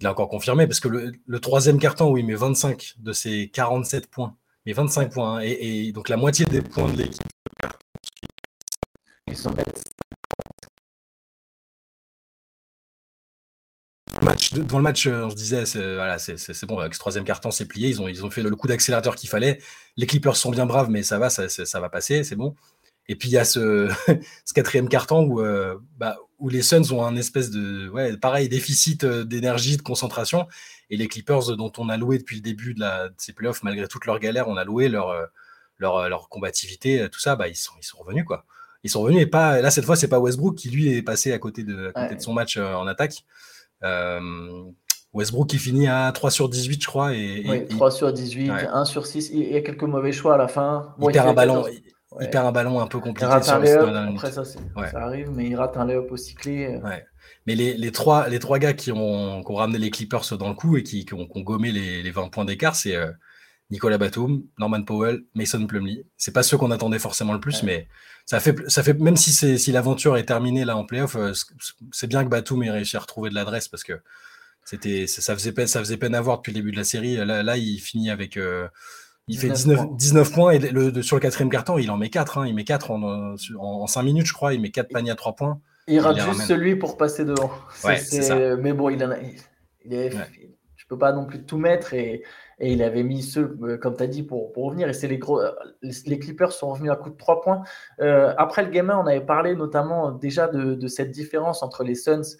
il 0.00 0.06
a 0.06 0.12
encore 0.12 0.30
confirmé 0.30 0.66
parce 0.66 0.80
que 0.80 0.88
le, 0.88 1.40
troisième 1.40 1.78
carton 1.78 2.10
où 2.10 2.16
il 2.16 2.24
met 2.24 2.34
25 2.34 2.94
de 2.98 3.12
ses 3.12 3.50
47 3.50 4.10
points, 4.10 4.34
mais 4.64 4.72
25 4.72 5.12
points, 5.12 5.36
hein, 5.36 5.40
et, 5.42 5.92
donc 5.92 6.08
la 6.08 6.16
moitié 6.16 6.46
des 6.46 6.62
points 6.62 6.90
de 6.90 6.96
l'équipe. 6.96 7.22
Ils 9.26 9.36
sont 9.36 9.54
match, 14.40 14.52
dans 14.68 14.78
le 14.78 14.82
match, 14.82 15.06
euh, 15.06 15.24
on 15.24 15.30
se 15.30 15.36
disait, 15.36 15.66
c'est 15.66 15.94
voilà, 15.94 16.16
bon, 16.64 16.78
avec 16.78 16.94
ce 16.94 16.98
troisième 16.98 17.24
carton, 17.24 17.50
c'est 17.50 17.66
plié. 17.66 17.88
Ils 17.88 18.00
ont, 18.00 18.08
ils 18.08 18.24
ont 18.24 18.30
fait 18.30 18.42
le, 18.42 18.54
coup 18.56 18.66
d'accélérateur 18.66 19.16
qu'il 19.16 19.28
fallait. 19.28 19.60
Les 19.96 20.06
Clippers 20.06 20.36
sont 20.36 20.50
bien 20.50 20.66
braves, 20.66 20.90
mais 20.90 21.02
ça 21.02 21.18
va, 21.18 21.30
ça, 21.30 21.48
ça 21.48 21.80
va 21.80 21.88
passer, 21.88 22.24
c'est 22.24 22.36
bon. 22.36 22.54
Et 23.08 23.16
puis 23.16 23.28
il 23.28 23.32
y 23.32 23.38
a 23.38 23.44
ce, 23.44 23.90
ce 24.44 24.54
quatrième 24.54 24.88
carton 24.88 25.24
où, 25.24 25.40
euh, 25.40 25.78
bah, 25.98 26.16
où 26.38 26.48
les 26.48 26.62
Suns 26.62 26.92
ont 26.92 27.04
un 27.04 27.16
espèce 27.16 27.50
de, 27.50 27.88
ouais, 27.88 28.16
pareil, 28.16 28.48
déficit 28.48 29.04
euh, 29.04 29.24
d'énergie, 29.24 29.76
de 29.76 29.82
concentration. 29.82 30.46
Et 30.90 30.96
les 30.96 31.08
Clippers, 31.08 31.56
dont 31.56 31.72
on 31.78 31.88
a 31.88 31.96
loué 31.96 32.18
depuis 32.18 32.36
le 32.36 32.42
début 32.42 32.74
de, 32.74 32.80
la, 32.80 33.08
de 33.08 33.14
ces 33.18 33.32
playoffs, 33.32 33.62
malgré 33.62 33.86
toutes 33.88 34.06
leurs 34.06 34.18
galères, 34.18 34.48
on 34.48 34.56
a 34.56 34.64
loué 34.64 34.88
leur, 34.88 35.14
leur, 35.78 36.08
leur 36.08 36.28
combativité, 36.28 37.08
tout 37.10 37.20
ça, 37.20 37.36
bah, 37.36 37.48
ils, 37.48 37.56
sont, 37.56 37.72
ils 37.80 37.84
sont 37.84 37.98
revenus. 37.98 38.24
quoi. 38.24 38.44
Ils 38.82 38.90
sont 38.90 39.02
revenus 39.02 39.22
et 39.22 39.26
pas, 39.26 39.60
là, 39.60 39.70
cette 39.70 39.84
fois, 39.84 39.94
c'est 39.94 40.08
pas 40.08 40.18
Westbrook 40.18 40.56
qui 40.56 40.68
lui 40.70 40.92
est 40.92 41.02
passé 41.02 41.32
à 41.32 41.38
côté 41.38 41.62
de, 41.62 41.92
à 41.94 42.02
côté 42.02 42.16
de 42.16 42.20
son 42.20 42.32
match 42.32 42.56
en 42.56 42.86
attaque. 42.88 43.24
Euh, 43.82 44.20
Westbrook 45.12 45.48
qui 45.48 45.58
finit 45.58 45.88
à 45.88 46.10
3 46.12 46.30
sur 46.30 46.48
18, 46.48 46.82
je 46.82 46.86
crois. 46.86 47.14
Et, 47.14 47.44
oui, 47.48 47.66
3 47.66 47.90
sur 47.90 48.12
18, 48.12 48.50
1 48.50 48.84
sur 48.84 49.06
6. 49.06 49.30
Il 49.32 49.52
y 49.52 49.56
a 49.56 49.60
quelques 49.60 49.82
mauvais 49.82 50.12
choix 50.12 50.34
à 50.34 50.38
la 50.38 50.48
fin. 50.48 50.94
il, 51.00 51.10
perd 51.10 51.28
un 51.28 51.34
ballon, 51.34 51.64
il, 52.20 52.30
perd 52.30 52.46
un 52.46 52.52
ballon 52.52 52.80
un 52.80 52.86
peu 52.86 53.00
compliqué. 53.00 53.26
Il 53.26 53.28
rate 53.28 53.48
un 53.48 54.14
Après, 54.14 54.30
ça, 54.30 54.44
ça, 54.44 54.58
arrive, 54.94 55.30
mais 55.34 55.46
il 55.46 55.56
rate 55.56 55.76
un 55.76 55.84
layup 55.84 56.12
aussi 56.12 56.34
clé. 56.34 56.80
Mais 57.46 57.54
les, 57.54 57.74
les, 57.74 57.90
trois, 57.90 58.28
les 58.28 58.38
trois 58.38 58.58
gars 58.58 58.74
qui 58.74 58.92
ont, 58.92 59.42
qui 59.42 59.50
ont, 59.50 59.54
ramené 59.54 59.78
les 59.78 59.90
Clippers 59.90 60.36
dans 60.38 60.48
le 60.48 60.54
coup 60.54 60.76
et 60.76 60.82
qui, 60.82 61.04
qui, 61.04 61.14
ont, 61.14 61.26
gommé 61.36 61.72
les, 61.72 62.02
les, 62.02 62.10
20 62.10 62.28
points 62.28 62.44
d'écart, 62.44 62.76
c'est 62.76 62.94
euh, 62.94 63.10
Nicolas 63.70 63.98
Batum, 63.98 64.42
Norman 64.58 64.82
Powell, 64.82 65.22
Mason 65.34 65.66
Plumlee. 65.66 66.04
C'est 66.16 66.32
pas 66.32 66.42
ceux 66.42 66.58
qu'on 66.58 66.70
attendait 66.70 66.98
forcément 66.98 67.32
le 67.32 67.40
plus, 67.40 67.62
mais 67.62 67.86
ça 68.26 68.40
fait, 68.40 68.56
ça 68.68 68.82
fait 68.82 68.94
même 68.94 69.16
si, 69.16 69.32
si 69.58 69.72
l'aventure 69.72 70.16
est 70.16 70.24
terminée 70.24 70.64
là 70.64 70.76
en 70.76 70.84
playoff, 70.84 71.16
euh, 71.16 71.32
c'est 71.92 72.06
bien 72.06 72.24
que 72.24 72.28
Batum 72.28 72.62
ait 72.62 72.70
réussi 72.70 72.96
à 72.96 73.00
retrouver 73.00 73.30
de 73.30 73.34
l'adresse 73.34 73.68
parce 73.68 73.84
que 73.84 74.00
c'était, 74.64 75.06
ça, 75.06 75.34
faisait 75.34 75.52
peine, 75.52 75.66
ça 75.66 75.80
faisait 75.80 75.96
peine 75.96 76.14
à 76.14 76.20
voir 76.20 76.38
depuis 76.38 76.52
le 76.52 76.58
début 76.58 76.72
de 76.72 76.76
la 76.76 76.84
série. 76.84 77.16
Là, 77.16 77.42
là 77.42 77.56
il 77.56 77.78
finit 77.78 78.10
avec. 78.10 78.36
Euh, 78.36 78.68
il 79.28 79.38
fait 79.38 79.48
19, 79.48 79.96
19 79.96 80.32
points 80.32 80.50
et 80.50 80.58
le, 80.58 81.02
sur 81.02 81.14
le 81.14 81.20
quatrième 81.20 81.50
carton, 81.50 81.78
il 81.78 81.88
en 81.92 81.96
met 81.96 82.10
4. 82.10 82.38
Hein. 82.38 82.48
il 82.48 82.54
met 82.54 82.64
4 82.64 82.90
en, 82.90 83.36
en, 83.58 83.86
5 83.86 84.02
minutes, 84.02 84.26
je 84.26 84.32
crois. 84.32 84.54
Il 84.54 84.60
met 84.60 84.70
4 84.70 84.88
paniers 84.88 85.12
à 85.12 85.14
3 85.14 85.36
points. 85.36 85.60
Il 85.86 86.00
rate 86.00 86.20
juste 86.20 86.42
celui 86.42 86.74
pour 86.74 86.96
passer 86.96 87.24
devant. 87.24 87.52
Mais 87.84 88.72
bon, 88.72 88.90
il 88.90 89.04
en 89.04 89.12
a. 89.12 89.16
Il 89.84 90.10
je 90.76 90.86
peux 90.88 90.98
pas 90.98 91.12
non 91.12 91.24
plus 91.24 91.44
tout 91.44 91.58
mettre 91.58 91.94
et 91.94 92.24
et 92.60 92.72
il 92.72 92.82
avait 92.82 93.02
mis 93.02 93.22
ceux, 93.22 93.56
euh, 93.62 93.78
comme 93.78 93.96
tu 93.96 94.02
as 94.02 94.06
dit, 94.06 94.22
pour, 94.22 94.52
pour 94.52 94.66
revenir. 94.66 94.88
Et 94.88 94.92
c'est 94.92 95.08
les 95.08 95.18
gros. 95.18 95.40
Euh, 95.40 95.50
les 95.82 96.18
Clippers 96.18 96.52
sont 96.52 96.70
revenus 96.70 96.92
à 96.92 96.96
coup 96.96 97.10
de 97.10 97.16
3 97.16 97.40
points. 97.40 97.62
Euh, 98.00 98.34
après 98.36 98.62
le 98.62 98.70
gamin, 98.70 98.98
on 98.98 99.06
avait 99.06 99.24
parlé 99.24 99.56
notamment 99.56 100.12
déjà 100.12 100.46
de, 100.46 100.86
cette 100.86 101.10
différence 101.10 101.62
entre 101.62 101.82
les 101.84 101.94
Suns 101.94 102.36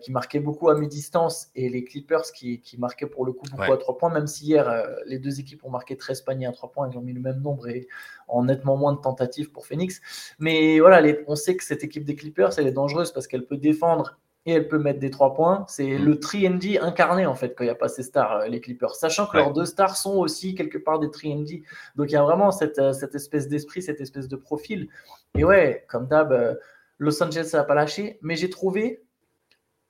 qui 0.00 0.10
marquaient 0.10 0.40
beaucoup 0.40 0.70
à 0.70 0.74
mi-distance 0.74 1.48
et 1.54 1.68
les 1.68 1.84
Clippers 1.84 2.32
qui, 2.34 2.62
qui, 2.62 2.78
marquaient 2.78 3.06
pour 3.06 3.26
le 3.26 3.32
coup 3.32 3.44
beaucoup 3.50 3.70
à 3.70 3.76
3 3.76 3.98
points, 3.98 4.10
même 4.10 4.26
si 4.26 4.46
hier, 4.46 4.86
les 5.04 5.18
deux 5.18 5.38
équipes 5.38 5.62
ont 5.64 5.70
marqué 5.70 5.98
13 5.98 6.22
paniers 6.22 6.46
à 6.46 6.52
3 6.52 6.72
points, 6.72 6.88
ils 6.90 6.96
ont 6.96 7.02
mis 7.02 7.12
le 7.12 7.20
même 7.20 7.42
nombre 7.42 7.68
et 7.68 7.86
en 8.26 8.44
nettement 8.44 8.78
moins 8.78 8.94
de 8.94 9.00
tentatives 9.00 9.52
pour 9.52 9.66
Phoenix. 9.66 10.00
Mais 10.38 10.80
voilà, 10.80 11.06
on 11.26 11.36
sait 11.36 11.56
que 11.56 11.62
cette 11.62 11.84
équipe 11.84 12.04
des 12.06 12.14
Clippers, 12.14 12.58
elle 12.58 12.66
est 12.66 12.72
dangereuse 12.72 13.12
parce 13.12 13.26
qu'elle 13.26 13.44
peut 13.44 13.58
défendre 13.58 14.18
et 14.46 14.52
elle 14.52 14.68
peut 14.68 14.78
mettre 14.78 15.00
des 15.00 15.10
trois 15.10 15.34
points. 15.34 15.66
C'est 15.68 15.98
mm. 15.98 16.04
le 16.04 16.14
3D 16.14 16.80
incarné 16.80 17.26
en 17.26 17.34
fait 17.34 17.54
quand 17.54 17.64
il 17.64 17.66
n'y 17.66 17.72
a 17.72 17.76
pas 17.76 17.88
ces 17.88 18.04
stars, 18.04 18.32
euh, 18.32 18.46
les 18.46 18.60
Clippers. 18.60 18.94
Sachant 18.94 19.26
que 19.26 19.36
leurs 19.36 19.52
deux 19.52 19.66
stars 19.66 19.96
sont 19.96 20.16
aussi 20.16 20.54
quelque 20.54 20.78
part 20.78 21.00
des 21.00 21.08
3D. 21.08 21.64
Donc 21.96 22.10
il 22.10 22.14
y 22.14 22.16
a 22.16 22.22
vraiment 22.22 22.52
cette, 22.52 22.78
euh, 22.78 22.92
cette 22.92 23.14
espèce 23.14 23.48
d'esprit, 23.48 23.82
cette 23.82 24.00
espèce 24.00 24.28
de 24.28 24.36
profil. 24.36 24.88
Et 25.36 25.44
ouais, 25.44 25.84
comme 25.88 26.06
d'hab, 26.06 26.32
euh, 26.32 26.54
Los 26.98 27.22
Angeles 27.22 27.50
n'a 27.52 27.64
pas 27.64 27.74
lâché. 27.74 28.18
Mais 28.22 28.36
j'ai 28.36 28.48
trouvé, 28.48 29.02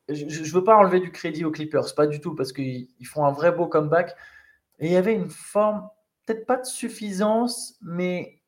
je 0.08 0.24
ne 0.24 0.52
veux 0.52 0.64
pas 0.64 0.76
enlever 0.76 1.00
du 1.00 1.12
crédit 1.12 1.44
aux 1.44 1.50
Clippers, 1.50 1.94
pas 1.94 2.06
du 2.06 2.20
tout, 2.20 2.34
parce 2.34 2.52
qu'ils 2.52 2.88
font 3.04 3.26
un 3.26 3.32
vrai 3.32 3.52
beau 3.52 3.66
comeback. 3.66 4.16
Et 4.78 4.86
il 4.86 4.92
y 4.92 4.96
avait 4.96 5.14
une 5.14 5.30
forme, 5.30 5.88
peut-être 6.24 6.46
pas 6.46 6.56
de 6.56 6.66
suffisance, 6.66 7.76
mais 7.82 8.40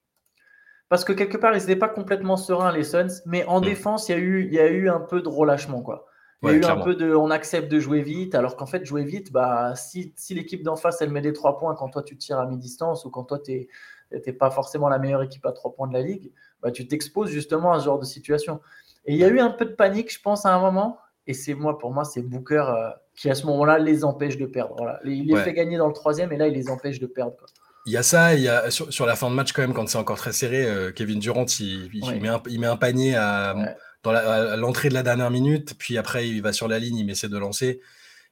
parce 0.88 1.04
que 1.04 1.12
quelque 1.12 1.36
part, 1.36 1.54
ils 1.54 1.60
n'étaient 1.60 1.76
pas 1.76 1.88
complètement 1.88 2.36
sereins, 2.36 2.72
les 2.72 2.84
Suns, 2.84 3.20
mais 3.26 3.44
en 3.44 3.60
mm. 3.60 3.64
défense, 3.64 4.08
il 4.08 4.12
y, 4.12 4.14
a 4.14 4.18
eu, 4.18 4.44
il 4.44 4.54
y 4.54 4.58
a 4.58 4.68
eu 4.68 4.88
un 4.88 5.00
peu 5.00 5.20
de 5.20 5.28
relâchement. 5.28 5.82
Quoi. 5.82 6.06
Il 6.42 6.50
y 6.50 6.52
a 6.52 6.54
eu 6.54 6.64
un 6.64 6.76
peu 6.80 6.94
de 6.94 7.14
on 7.14 7.30
accepte 7.30 7.70
de 7.70 7.80
jouer 7.80 8.00
vite, 8.00 8.34
alors 8.34 8.56
qu'en 8.56 8.66
fait, 8.66 8.84
jouer 8.84 9.04
vite, 9.04 9.32
bah, 9.32 9.74
si, 9.74 10.12
si 10.16 10.34
l'équipe 10.34 10.62
d'en 10.62 10.76
face, 10.76 11.02
elle 11.02 11.10
met 11.10 11.20
des 11.20 11.32
trois 11.32 11.58
points 11.58 11.74
quand 11.74 11.88
toi 11.88 12.02
tu 12.02 12.16
tires 12.16 12.38
à 12.38 12.46
mi-distance 12.46 13.04
ou 13.04 13.10
quand 13.10 13.24
toi 13.24 13.40
tu 13.40 13.68
n'es 14.12 14.32
pas 14.32 14.50
forcément 14.50 14.88
la 14.88 14.98
meilleure 14.98 15.22
équipe 15.22 15.44
à 15.46 15.52
trois 15.52 15.74
points 15.74 15.88
de 15.88 15.94
la 15.94 16.02
ligue, 16.02 16.32
bah, 16.62 16.70
tu 16.70 16.86
t'exposes 16.86 17.30
justement 17.30 17.72
à 17.72 17.80
ce 17.80 17.86
genre 17.86 17.98
de 17.98 18.04
situation. 18.04 18.60
Et 19.04 19.14
il 19.14 19.18
y 19.18 19.24
a 19.24 19.28
eu 19.28 19.40
un 19.40 19.50
peu 19.50 19.64
de 19.64 19.72
panique, 19.72 20.12
je 20.12 20.20
pense, 20.20 20.46
à 20.46 20.54
un 20.54 20.60
moment. 20.60 20.98
Et 21.26 21.34
c'est 21.34 21.54
moi, 21.54 21.78
pour 21.78 21.92
moi, 21.92 22.04
c'est 22.04 22.22
Booker 22.22 22.64
euh, 22.68 22.90
qui, 23.14 23.28
à 23.28 23.34
ce 23.34 23.44
moment-là, 23.46 23.78
les 23.78 24.04
empêche 24.04 24.38
de 24.38 24.46
perdre. 24.46 24.74
Voilà. 24.78 25.00
Il 25.04 25.26
les 25.26 25.36
fait 25.36 25.52
gagner 25.52 25.76
dans 25.76 25.88
le 25.88 25.92
troisième 25.92 26.32
et 26.32 26.36
là, 26.36 26.46
il 26.46 26.54
les 26.54 26.70
empêche 26.70 27.00
de 27.00 27.06
perdre. 27.06 27.36
Il 27.88 27.92
y 27.92 27.96
a 27.96 28.02
ça, 28.02 28.34
il 28.34 28.42
y 28.42 28.48
a 28.48 28.70
sur, 28.70 29.06
la 29.06 29.16
fin 29.16 29.30
de 29.30 29.34
match 29.34 29.52
quand 29.52 29.62
même, 29.62 29.72
quand 29.72 29.88
c'est 29.88 29.96
encore 29.96 30.18
très 30.18 30.34
serré, 30.34 30.62
euh, 30.66 30.92
Kevin 30.92 31.18
Durant, 31.20 31.46
il, 31.58 31.88
met 32.20 32.28
un, 32.28 32.42
il, 32.46 32.60
met 32.60 32.66
un, 32.66 32.76
panier 32.76 33.14
à, 33.14 33.54
dans 34.02 34.12
l'entrée 34.56 34.90
de 34.90 34.94
la 34.94 35.02
dernière 35.02 35.30
minute, 35.30 35.74
puis 35.78 35.96
après 35.96 36.28
il 36.28 36.42
va 36.42 36.52
sur 36.52 36.68
la 36.68 36.78
ligne, 36.78 36.98
il 36.98 37.10
essaie 37.10 37.30
de 37.30 37.38
lancer. 37.38 37.80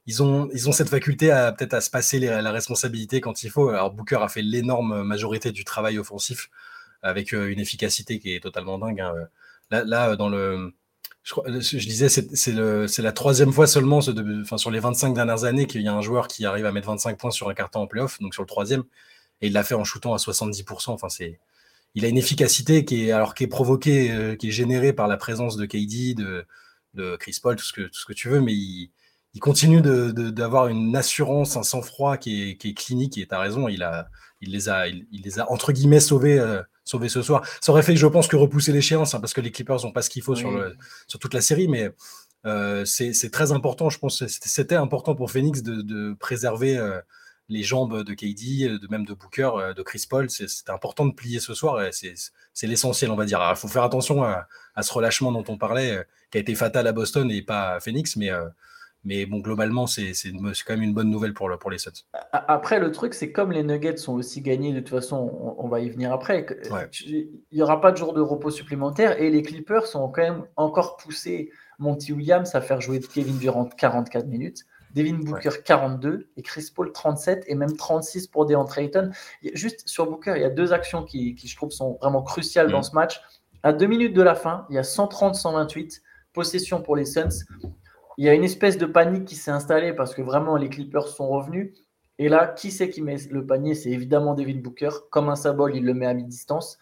Ils 0.05 0.21
ont, 0.21 0.47
ils 0.53 0.69
ont 0.69 0.71
cette 0.71 0.89
faculté 0.89 1.31
à 1.31 1.51
peut-être 1.51 1.73
à 1.73 1.81
se 1.81 1.89
passer 1.89 2.19
la 2.19 2.51
responsabilité 2.51 3.19
quand 3.19 3.41
il 3.41 3.49
faut. 3.49 3.69
Alors 3.69 3.91
Booker 3.91 4.19
a 4.21 4.27
fait 4.27 4.43
l'énorme 4.43 5.01
majorité 5.01 5.51
du 5.51 5.63
travail 5.63 5.97
offensif 5.97 6.51
avec 7.01 7.33
euh, 7.33 7.51
une 7.51 7.59
efficacité 7.59 8.19
qui 8.19 8.35
est 8.35 8.39
totalement 8.39 8.77
dingue. 8.77 9.01
Hein. 9.01 9.15
Là, 9.71 9.83
là, 9.85 10.15
dans 10.15 10.29
le, 10.29 10.71
je, 11.23 11.33
je 11.79 11.87
disais, 11.87 12.09
c'est 12.09 13.01
la 13.01 13.11
troisième 13.11 13.51
fois 13.51 13.65
seulement, 13.65 14.01
enfin, 14.41 14.57
sur 14.59 14.69
les 14.69 14.79
25 14.79 15.15
dernières 15.15 15.45
années, 15.45 15.65
qu'il 15.65 15.81
y 15.81 15.87
a 15.87 15.93
un 15.93 16.01
joueur 16.01 16.27
qui 16.27 16.45
arrive 16.45 16.67
à 16.67 16.71
mettre 16.71 16.87
25 16.89 17.17
points 17.17 17.31
sur 17.31 17.49
un 17.49 17.55
carton 17.55 17.79
en 17.81 17.87
playoff, 17.87 18.19
donc 18.21 18.35
sur 18.35 18.43
le 18.43 18.47
troisième 18.47 18.83
et 19.41 19.47
il 19.47 19.53
l'a 19.53 19.63
fait 19.63 19.75
en 19.75 19.83
shootant 19.83 20.13
à 20.13 20.17
70%. 20.17 20.91
Enfin, 20.91 21.09
c'est, 21.09 21.39
il 21.95 22.05
a 22.05 22.07
une 22.07 22.17
efficacité 22.17 22.85
qui 22.85 23.07
est, 23.07 23.11
alors, 23.11 23.35
qui 23.35 23.43
est 23.43 23.47
provoquée, 23.47 24.11
euh, 24.11 24.35
qui 24.35 24.49
est 24.49 24.51
générée 24.51 24.93
par 24.93 25.07
la 25.07 25.17
présence 25.17 25.57
de 25.57 25.65
KD, 25.65 26.15
de, 26.15 26.45
de 26.93 27.15
Chris 27.17 27.37
Paul, 27.41 27.55
tout 27.55 27.65
ce 27.65 27.73
que, 27.73 27.81
tout 27.81 27.99
ce 27.99 28.05
que 28.05 28.13
tu 28.13 28.29
veux, 28.29 28.41
mais 28.41 28.53
il, 28.53 28.91
il 29.37 29.39
continue 29.39 29.81
d'avoir 29.81 30.67
une 30.67 30.95
assurance, 30.95 31.57
un 31.57 31.63
sang-froid 31.63 32.17
qui 32.17 32.49
est, 32.49 32.57
qui 32.57 32.69
est, 32.69 32.73
clinique. 32.73 33.19
Et 33.19 33.27
tu 33.27 33.35
as 33.35 33.39
raison, 33.39 33.67
il, 33.67 33.83
a, 33.83 34.09
il, 34.41 34.51
les 34.51 34.67
a, 34.67 34.87
il, 34.87 35.05
les 35.11 35.39
a, 35.39 35.51
entre 35.51 35.71
guillemets, 35.71 35.99
sauvés, 35.99 36.39
euh, 36.39 36.61
sauvés 36.83 37.07
ce 37.07 37.21
soir. 37.21 37.45
Ça 37.61 37.71
aurait 37.71 37.83
fait, 37.83 37.95
je 37.95 38.07
pense, 38.07 38.27
que 38.27 38.35
repousser 38.35 38.71
l'échéance, 38.71 39.13
hein, 39.13 39.19
parce 39.19 39.35
que 39.35 39.41
les 39.41 39.51
Clippers 39.51 39.83
n'ont 39.83 39.91
pas 39.91 40.01
ce 40.01 40.09
qu'il 40.09 40.23
faut 40.23 40.33
sur, 40.33 40.49
le, 40.49 40.75
sur 41.07 41.19
toute 41.19 41.35
la 41.35 41.41
série. 41.41 41.67
Mais 41.67 41.91
euh, 42.47 42.83
c'est 42.85 43.29
très 43.31 43.51
important, 43.51 43.91
je 43.91 43.99
pense. 43.99 44.25
C'était 44.25 44.75
important 44.75 45.13
pour 45.13 45.29
Phoenix 45.29 45.61
de, 45.61 45.83
de 45.83 46.15
préserver 46.19 46.75
euh, 46.75 46.99
les 47.49 47.63
jambes 47.63 48.03
de 48.03 48.13
KD, 48.13 48.79
de 48.79 48.87
même 48.89 49.05
de 49.05 49.13
Booker, 49.13 49.73
de 49.75 49.81
Chris 49.83 50.05
Paul. 50.09 50.29
C'était 50.29 50.71
important 50.71 51.05
de 51.05 51.13
plier 51.13 51.39
ce 51.39 51.53
soir. 51.53 51.81
C'est 51.91 52.67
l'essentiel, 52.67 53.11
on 53.11 53.15
va 53.15 53.25
dire. 53.25 53.45
Il 53.49 53.55
faut 53.55 53.67
faire 53.67 53.83
attention 53.83 54.23
à, 54.23 54.47
à, 54.75 54.83
ce 54.83 54.93
relâchement 54.93 55.31
dont 55.31 55.45
on 55.47 55.57
parlait, 55.57 56.05
qui 56.31 56.37
a 56.37 56.41
été 56.41 56.55
fatal 56.55 56.87
à 56.87 56.91
Boston 56.91 57.31
et 57.31 57.41
pas 57.41 57.75
à 57.75 57.79
Phoenix. 57.79 58.15
Mais 58.15 58.31
mais 59.07 59.25
bon, 59.25 59.39
globalement, 59.39 59.87
c'est 59.87 60.11
quand 60.65 60.73
même 60.73 60.83
une 60.83 60.93
bonne 60.93 61.09
nouvelle 61.09 61.33
pour, 61.33 61.47
le, 61.47 61.57
pour 61.57 61.71
les 61.71 61.77
Suns. 61.77 61.91
Après, 62.33 62.77
le 62.77 62.91
truc, 62.91 63.13
c'est 63.13 63.31
comme 63.31 63.53
les 63.53 63.63
Nuggets 63.63 63.95
sont 63.95 64.13
aussi 64.13 64.41
gagnés, 64.41 64.73
de 64.73 64.79
toute 64.79 64.89
façon, 64.89 65.55
on, 65.57 65.67
va 65.69 65.79
y 65.79 65.89
venir 65.89 66.11
après. 66.11 66.45
Il 67.05 67.29
n'y 67.53 67.61
aura 67.61 67.79
pas 67.79 67.93
de 67.93 67.97
jour 67.97 68.13
de 68.13 68.19
repos 68.19 68.49
supplémentaire 68.49 69.17
et 69.21 69.29
les 69.29 69.43
Clippers 69.43 69.85
sont 69.85 70.09
quand 70.09 70.23
même 70.23 70.43
encore 70.57 70.97
poussés 70.97 71.51
Monty 71.79 72.11
Williams 72.11 72.53
à 72.53 72.59
faire 72.59 72.81
jouer 72.81 72.99
Kevin 72.99 73.37
Durant 73.37 73.65
44 73.65 74.27
minutes. 74.27 74.65
Devin 74.95 75.15
Booker 75.15 75.49
42 75.63 76.29
et 76.37 76.41
Chris 76.41 76.71
Paul 76.73 76.91
37 76.91 77.43
et 77.47 77.55
même 77.55 77.75
36 77.75 78.27
pour 78.27 78.45
DeAndre 78.45 78.77
Ayton. 78.77 79.11
Juste 79.53 79.87
sur 79.87 80.09
Booker, 80.09 80.33
il 80.35 80.41
y 80.41 80.45
a 80.45 80.49
deux 80.49 80.73
actions 80.73 81.03
qui, 81.03 81.35
qui 81.35 81.47
je 81.47 81.55
trouve 81.55 81.71
sont 81.71 81.97
vraiment 82.01 82.21
cruciales 82.21 82.71
dans 82.71 82.79
mm. 82.79 82.83
ce 82.83 82.95
match. 82.95 83.21
À 83.63 83.73
deux 83.73 83.87
minutes 83.87 84.13
de 84.13 84.21
la 84.21 84.35
fin, 84.35 84.65
il 84.69 84.75
y 84.75 84.79
a 84.79 84.83
130-128 84.83 86.01
possession 86.33 86.81
pour 86.81 86.95
les 86.95 87.05
Suns 87.05 87.45
il 88.17 88.25
y 88.25 88.29
a 88.29 88.33
une 88.33 88.43
espèce 88.43 88.77
de 88.77 88.87
panique 88.87 89.25
qui 89.25 89.35
s'est 89.35 89.51
installée 89.51 89.93
parce 89.93 90.15
que 90.15 90.23
vraiment 90.23 90.57
les 90.57 90.69
Clippers 90.69 91.07
sont 91.07 91.27
revenus. 91.29 91.73
Et 92.17 92.29
là, 92.29 92.47
qui 92.47 92.71
c'est 92.71 92.89
qui 92.89 93.03
met 93.03 93.17
le 93.29 93.45
panier? 93.45 93.75
C'est 93.75 93.91
évidemment 93.91 94.33
David 94.33 94.63
Booker. 94.63 94.89
Comme 95.11 95.29
un 95.29 95.35
symbole, 95.35 95.75
il 95.75 95.85
le 95.85 95.93
met 95.93 96.07
à 96.07 96.15
mi-distance. 96.15 96.79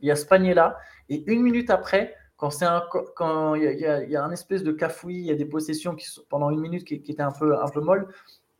Il 0.00 0.08
y 0.08 0.10
a 0.10 0.16
ce 0.16 0.24
panier-là. 0.24 0.78
Et 1.10 1.30
une 1.30 1.42
minute 1.42 1.68
après, 1.68 2.14
quand 2.38 2.50
c'est 2.50 2.64
un, 2.64 2.82
quand 3.16 3.56
il 3.56 3.64
y, 3.64 3.84
a, 3.84 4.02
il 4.02 4.10
y, 4.10 4.16
a, 4.16 4.24
un 4.24 4.30
espèce 4.30 4.62
de 4.62 4.70
cafouillis, 4.70 5.18
il 5.18 5.26
y 5.26 5.30
a 5.32 5.34
des 5.34 5.44
possessions 5.44 5.96
qui 5.96 6.06
sont, 6.06 6.22
pendant 6.28 6.50
une 6.50 6.60
minute 6.60 6.84
qui, 6.84 6.94
étaient 6.94 7.20
un 7.20 7.32
peu, 7.32 7.60
un 7.60 7.68
peu 7.68 7.80
molles, 7.80 8.06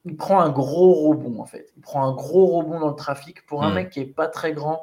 il 0.05 0.17
prend 0.17 0.41
un 0.41 0.51
gros 0.51 0.95
rebond 0.95 1.41
en 1.41 1.47
fait. 1.47 1.73
Il 1.77 1.81
prend 1.83 2.05
un 2.05 2.13
gros 2.13 2.47
rebond 2.47 2.81
dans 2.81 2.89
le 2.89 2.97
trafic 2.97 3.47
pour 3.47 3.63
un 3.63 3.71
hmm. 3.71 3.75
mec 3.75 3.91
qui 3.91 4.01
est 4.01 4.07
pas 4.07 4.27
très 4.27 4.53
grand. 4.53 4.83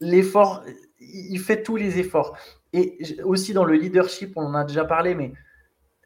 L'effort, 0.00 0.64
il 0.98 1.38
fait 1.38 1.62
tous 1.62 1.76
les 1.76 1.98
efforts. 1.98 2.36
Et 2.72 2.98
aussi 3.24 3.52
dans 3.52 3.64
le 3.64 3.74
leadership, 3.74 4.32
on 4.36 4.42
en 4.42 4.54
a 4.54 4.64
déjà 4.64 4.84
parlé, 4.84 5.14
mais 5.14 5.32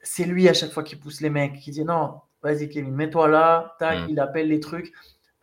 c'est 0.02 0.24
lui 0.24 0.46
à 0.48 0.52
chaque 0.52 0.72
fois 0.72 0.82
qui 0.82 0.96
pousse 0.96 1.22
les 1.22 1.30
mecs, 1.30 1.58
qui 1.58 1.70
dit 1.70 1.84
non, 1.84 2.20
vas-y 2.42 2.68
Kevin, 2.68 2.94
mets-toi 2.94 3.28
là, 3.28 3.76
tac, 3.78 3.98
mm. 4.00 4.10
il 4.10 4.20
appelle 4.20 4.48
les 4.48 4.60
trucs. 4.60 4.92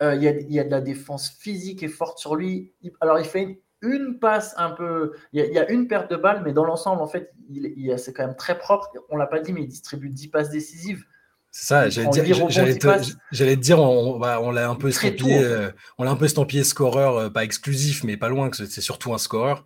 Euh, 0.00 0.14
il 0.16 0.22
y, 0.22 0.58
a, 0.58 0.64
de 0.64 0.70
la 0.70 0.80
défense 0.80 1.30
physique 1.30 1.84
et 1.84 1.88
forte 1.88 2.18
sur 2.18 2.34
lui. 2.34 2.72
alors 3.00 3.20
il 3.20 3.24
fait 3.24 3.61
une, 3.82 4.18
passe 4.18 4.54
un 4.56 4.70
peu, 4.70 5.12
il 5.32 5.44
y, 5.44 5.58
a, 5.58 5.70
une 5.70 5.88
perte 5.88 6.10
de 6.10 6.16
balle, 6.16 6.42
mais 6.44 6.52
dans 6.52 6.64
l'ensemble, 6.64 7.02
en 7.02 7.06
fait, 7.06 7.32
il, 7.50 7.92
c'est 7.98 8.12
quand 8.12 8.26
même 8.26 8.36
très 8.36 8.58
propre. 8.58 8.90
On 9.10 9.16
l'a 9.16 9.26
pas 9.26 9.40
dit, 9.40 9.52
mais 9.52 9.62
il 9.62 9.68
distribue 9.68 10.08
10 10.08 10.28
passes 10.28 10.50
décisives. 10.50 11.04
C'est 11.50 11.66
ça, 11.66 11.88
j'allais 11.90 12.08
te, 12.08 13.60
dire, 13.60 13.78
on, 13.78 14.18
on 14.22 14.50
l'a 14.50 14.70
un 14.70 14.74
peu 14.74 14.88
estampillé, 14.88 15.38
euh, 15.38 15.70
on 15.98 16.04
l'a 16.04 16.10
un 16.10 16.16
peu 16.16 16.24
estampillé 16.24 16.64
scoreur, 16.64 17.16
euh, 17.16 17.28
pas 17.28 17.44
exclusif, 17.44 18.04
mais 18.04 18.16
pas 18.16 18.30
loin, 18.30 18.48
que 18.48 18.56
c'est 18.56 18.80
surtout 18.80 19.12
un 19.12 19.18
scoreur. 19.18 19.64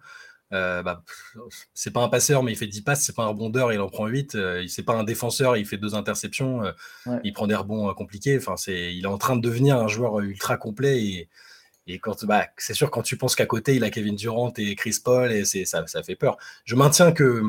Euh, 0.52 0.82
bah, 0.82 1.02
c'est 1.74 1.92
pas 1.92 2.02
un 2.02 2.08
passeur, 2.08 2.42
mais 2.42 2.52
il 2.52 2.56
fait 2.56 2.66
10 2.66 2.82
passes, 2.82 3.02
c'est 3.02 3.14
pas 3.14 3.24
un 3.24 3.28
rebondeur, 3.28 3.72
il 3.72 3.80
en 3.80 3.88
prend 3.88 4.06
8. 4.06 4.34
Euh, 4.34 4.64
c'est 4.68 4.84
pas 4.84 4.94
un 4.94 5.04
défenseur, 5.04 5.56
il 5.56 5.66
fait 5.66 5.76
deux 5.76 5.94
interceptions, 5.94 6.64
euh, 6.64 6.72
il 7.24 7.32
prend 7.32 7.46
des 7.46 7.56
rebonds 7.56 7.92
compliqués. 7.94 8.36
Enfin, 8.38 8.56
c'est, 8.56 8.94
il 8.94 9.04
est 9.04 9.08
en 9.08 9.18
train 9.18 9.36
de 9.36 9.40
devenir 9.40 9.78
un 9.78 9.88
joueur 9.88 10.20
ultra 10.20 10.56
complet. 10.56 11.02
Et, 11.02 11.28
et 11.86 12.00
bah, 12.24 12.48
c'est 12.56 12.74
sûr, 12.74 12.90
quand 12.90 13.02
tu 13.02 13.16
penses 13.16 13.36
qu'à 13.36 13.46
côté, 13.46 13.76
il 13.76 13.84
a 13.84 13.90
Kevin 13.90 14.16
Durant 14.16 14.52
et 14.56 14.74
Chris 14.74 14.96
Paul, 15.02 15.30
et 15.32 15.44
c'est, 15.44 15.64
ça, 15.64 15.84
fait 16.02 16.16
peur. 16.16 16.36
Je 16.64 16.74
maintiens 16.74 17.12
que 17.12 17.42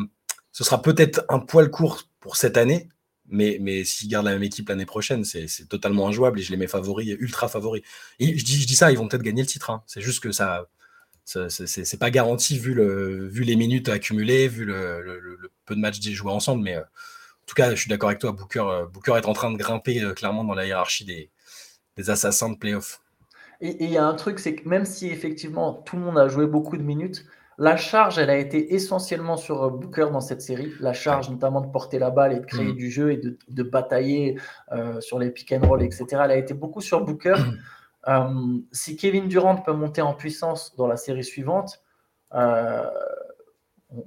ce 0.52 0.64
sera 0.64 0.82
peut-être 0.82 1.26
un 1.30 1.40
poil 1.40 1.72
court 1.72 2.04
pour 2.20 2.38
cette 2.38 2.58
année, 2.58 2.88
mais, 3.30 3.58
mais 3.60 3.84
s'ils 3.84 4.10
gardent 4.10 4.26
la 4.26 4.34
même 4.34 4.44
équipe 4.44 4.70
l'année 4.70 4.86
prochaine, 4.86 5.24
c'est, 5.26 5.48
totalement 5.68 6.08
injouable 6.08 6.40
et 6.40 6.44
je 6.44 6.52
les 6.52 6.58
mets 6.58 6.68
favoris, 6.68 7.16
ultra 7.20 7.48
favoris. 7.48 7.84
Et 8.20 8.38
je 8.38 8.46
dis, 8.46 8.76
ça, 8.76 8.92
ils 8.92 8.98
vont 8.98 9.08
peut-être 9.08 9.24
gagner 9.24 9.42
le 9.42 9.48
titre. 9.48 9.70
Hein. 9.72 9.84
C'est 9.88 10.02
juste 10.02 10.22
que 10.22 10.32
ça 10.32 10.68
c'est 11.28 12.00
pas 12.00 12.10
garanti 12.10 12.58
vu, 12.58 12.74
le, 12.74 13.28
vu 13.28 13.44
les 13.44 13.56
minutes 13.56 13.90
accumulées, 13.90 14.48
vu 14.48 14.66
le, 14.66 15.52
peu 15.66 15.76
de 15.76 15.80
matchs 15.80 16.00
joués 16.02 16.32
ensemble. 16.32 16.64
Mais 16.64 16.76
euh, 16.76 16.82
en 16.82 17.46
tout 17.46 17.56
cas, 17.56 17.72
je 17.76 17.82
suis 17.82 17.90
d'accord 17.90 18.10
avec 18.10 18.20
toi, 18.20 18.32
Booker, 18.32 18.60
euh, 18.60 19.18
est 19.18 19.26
en 19.26 19.34
train 19.34 19.52
de 19.52 19.58
grimper 19.58 20.02
euh, 20.02 20.14
clairement 20.14 20.46
dans 20.46 20.54
la 20.54 20.66
hiérarchie 20.66 21.06
des, 21.06 21.30
des 21.98 22.10
assassins 22.10 22.50
de 22.50 22.58
playoff. 22.58 23.02
Et 23.62 23.84
il 23.84 23.90
y 23.90 23.98
a 23.98 24.06
un 24.06 24.14
truc, 24.14 24.40
c'est 24.40 24.56
que 24.56 24.68
même 24.68 24.86
si 24.86 25.10
effectivement 25.10 25.74
tout 25.74 25.96
le 25.96 26.04
monde 26.04 26.18
a 26.18 26.28
joué 26.28 26.46
beaucoup 26.48 26.78
de 26.78 26.84
minutes, 26.84 27.26
la 27.60 27.76
charge, 27.76 28.20
elle 28.20 28.30
a 28.30 28.38
été 28.38 28.76
essentiellement 28.76 29.36
sur 29.36 29.72
Booker 29.72 30.10
dans 30.12 30.22
cette 30.22 30.42
série. 30.42 30.72
La 30.80 30.94
charge, 30.94 31.30
notamment 31.32 31.62
de 31.62 31.72
porter 31.72 31.98
la 31.98 32.12
balle 32.12 32.34
et 32.34 32.40
de 32.40 32.46
créer 32.46 32.74
mm. 32.74 32.76
du 32.76 32.92
jeu 32.92 33.12
et 33.12 33.18
de, 33.18 33.38
de 33.48 33.64
batailler 33.64 34.38
sur 35.00 35.18
les 35.18 35.32
pick 35.32 35.52
and 35.52 35.68
roll, 35.68 35.82
etc. 35.82 36.06
Elle 36.12 36.32
a 36.32 36.38
été 36.38 36.54
beaucoup 36.54 36.82
sur 36.82 37.04
Booker. 37.04 37.34
Euh, 38.08 38.60
si 38.72 38.96
Kevin 38.96 39.28
Durant 39.28 39.58
peut 39.58 39.74
monter 39.74 40.02
en 40.02 40.14
puissance 40.14 40.76
dans 40.76 40.88
la 40.88 40.98
série 40.98 41.24
suivante, 41.24 41.82
euh, 42.34 42.90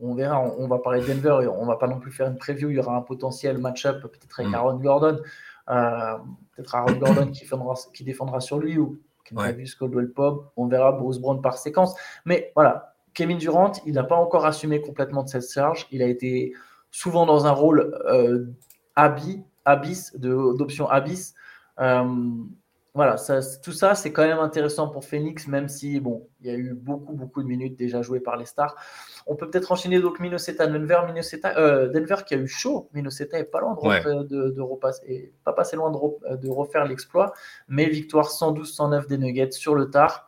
on, 0.00 0.14
verra. 0.14 0.40
On, 0.40 0.68
va 0.68 0.78
parler 0.78 1.00
de 1.00 1.06
Denver 1.06 1.44
et 1.44 1.48
on 1.48 1.66
va 1.66 1.76
pas 1.76 1.86
non 1.86 1.98
plus 2.00 2.10
faire 2.10 2.28
une 2.28 2.38
preview. 2.38 2.70
Il 2.70 2.76
y 2.76 2.78
aura 2.78 2.96
un 2.96 3.02
potentiel 3.02 3.58
match-up 3.58 4.00
peut-être 4.00 4.40
avec 4.40 4.52
mm. 4.52 4.54
Aaron 4.54 4.76
Gordon. 4.76 5.20
Euh, 5.68 6.16
peut-être 6.52 6.74
Aaron 6.74 6.92
Gordon 6.92 7.30
qui, 7.30 7.46
qui 7.92 8.04
défendra 8.04 8.40
sur 8.40 8.58
lui 8.58 8.78
ou 8.78 8.98
Travis 9.34 9.74
Caldwell 9.78 10.12
Pop. 10.12 10.52
On 10.56 10.66
verra 10.66 10.92
Bruce 10.92 11.18
Brown 11.18 11.40
par 11.40 11.58
séquence. 11.58 11.94
Mais 12.24 12.52
voilà, 12.54 12.94
Kevin 13.14 13.38
Durant, 13.38 13.72
il 13.86 13.94
n'a 13.94 14.04
pas 14.04 14.16
encore 14.16 14.46
assumé 14.46 14.80
complètement 14.80 15.22
de 15.22 15.28
cette 15.28 15.50
charge. 15.50 15.86
Il 15.90 16.02
a 16.02 16.06
été 16.06 16.52
souvent 16.90 17.26
dans 17.26 17.46
un 17.46 17.52
rôle 17.52 17.94
euh, 18.08 18.46
abyss, 18.96 20.16
d'option 20.16 20.88
abyss 20.88 21.34
voilà, 22.92 23.16
tout 23.62 23.72
ça, 23.72 23.94
c'est 23.94 24.12
quand 24.12 24.26
même 24.26 24.40
intéressant 24.40 24.88
pour 24.88 25.04
Phoenix, 25.04 25.46
même 25.46 25.68
si, 25.68 26.00
bon, 26.00 26.26
il 26.40 26.48
y 26.48 26.50
a 26.50 26.54
eu 26.54 26.74
beaucoup, 26.74 27.12
beaucoup 27.12 27.40
de 27.40 27.46
minutes 27.46 27.78
déjà 27.78 28.02
jouées 28.02 28.18
par 28.18 28.36
les 28.36 28.46
stars. 28.46 28.74
On 29.28 29.36
peut 29.36 29.48
peut-être 29.48 29.70
enchaîner 29.70 30.00
donc 30.00 30.18
Minnesota, 30.18 30.66
Denver, 30.66 31.02
Minnesota, 31.06 31.56
euh, 31.56 31.88
Denver 31.88 32.16
qui 32.26 32.34
a 32.34 32.38
eu 32.38 32.48
chaud. 32.48 32.90
Minnesota 32.92 33.38
est 33.38 33.44
pas 33.44 33.60
loin 33.60 33.74
de, 33.74 34.60
repasser, 34.60 35.32
pas 35.44 35.52
passé 35.52 35.76
loin 35.76 35.92
de, 35.92 36.48
refaire 36.48 36.84
l'exploit, 36.84 37.32
mais 37.68 37.88
victoire 37.88 38.28
112-109 38.28 39.06
des 39.06 39.18
Nuggets 39.18 39.52
sur 39.52 39.76
le 39.76 39.88
tard. 39.88 40.26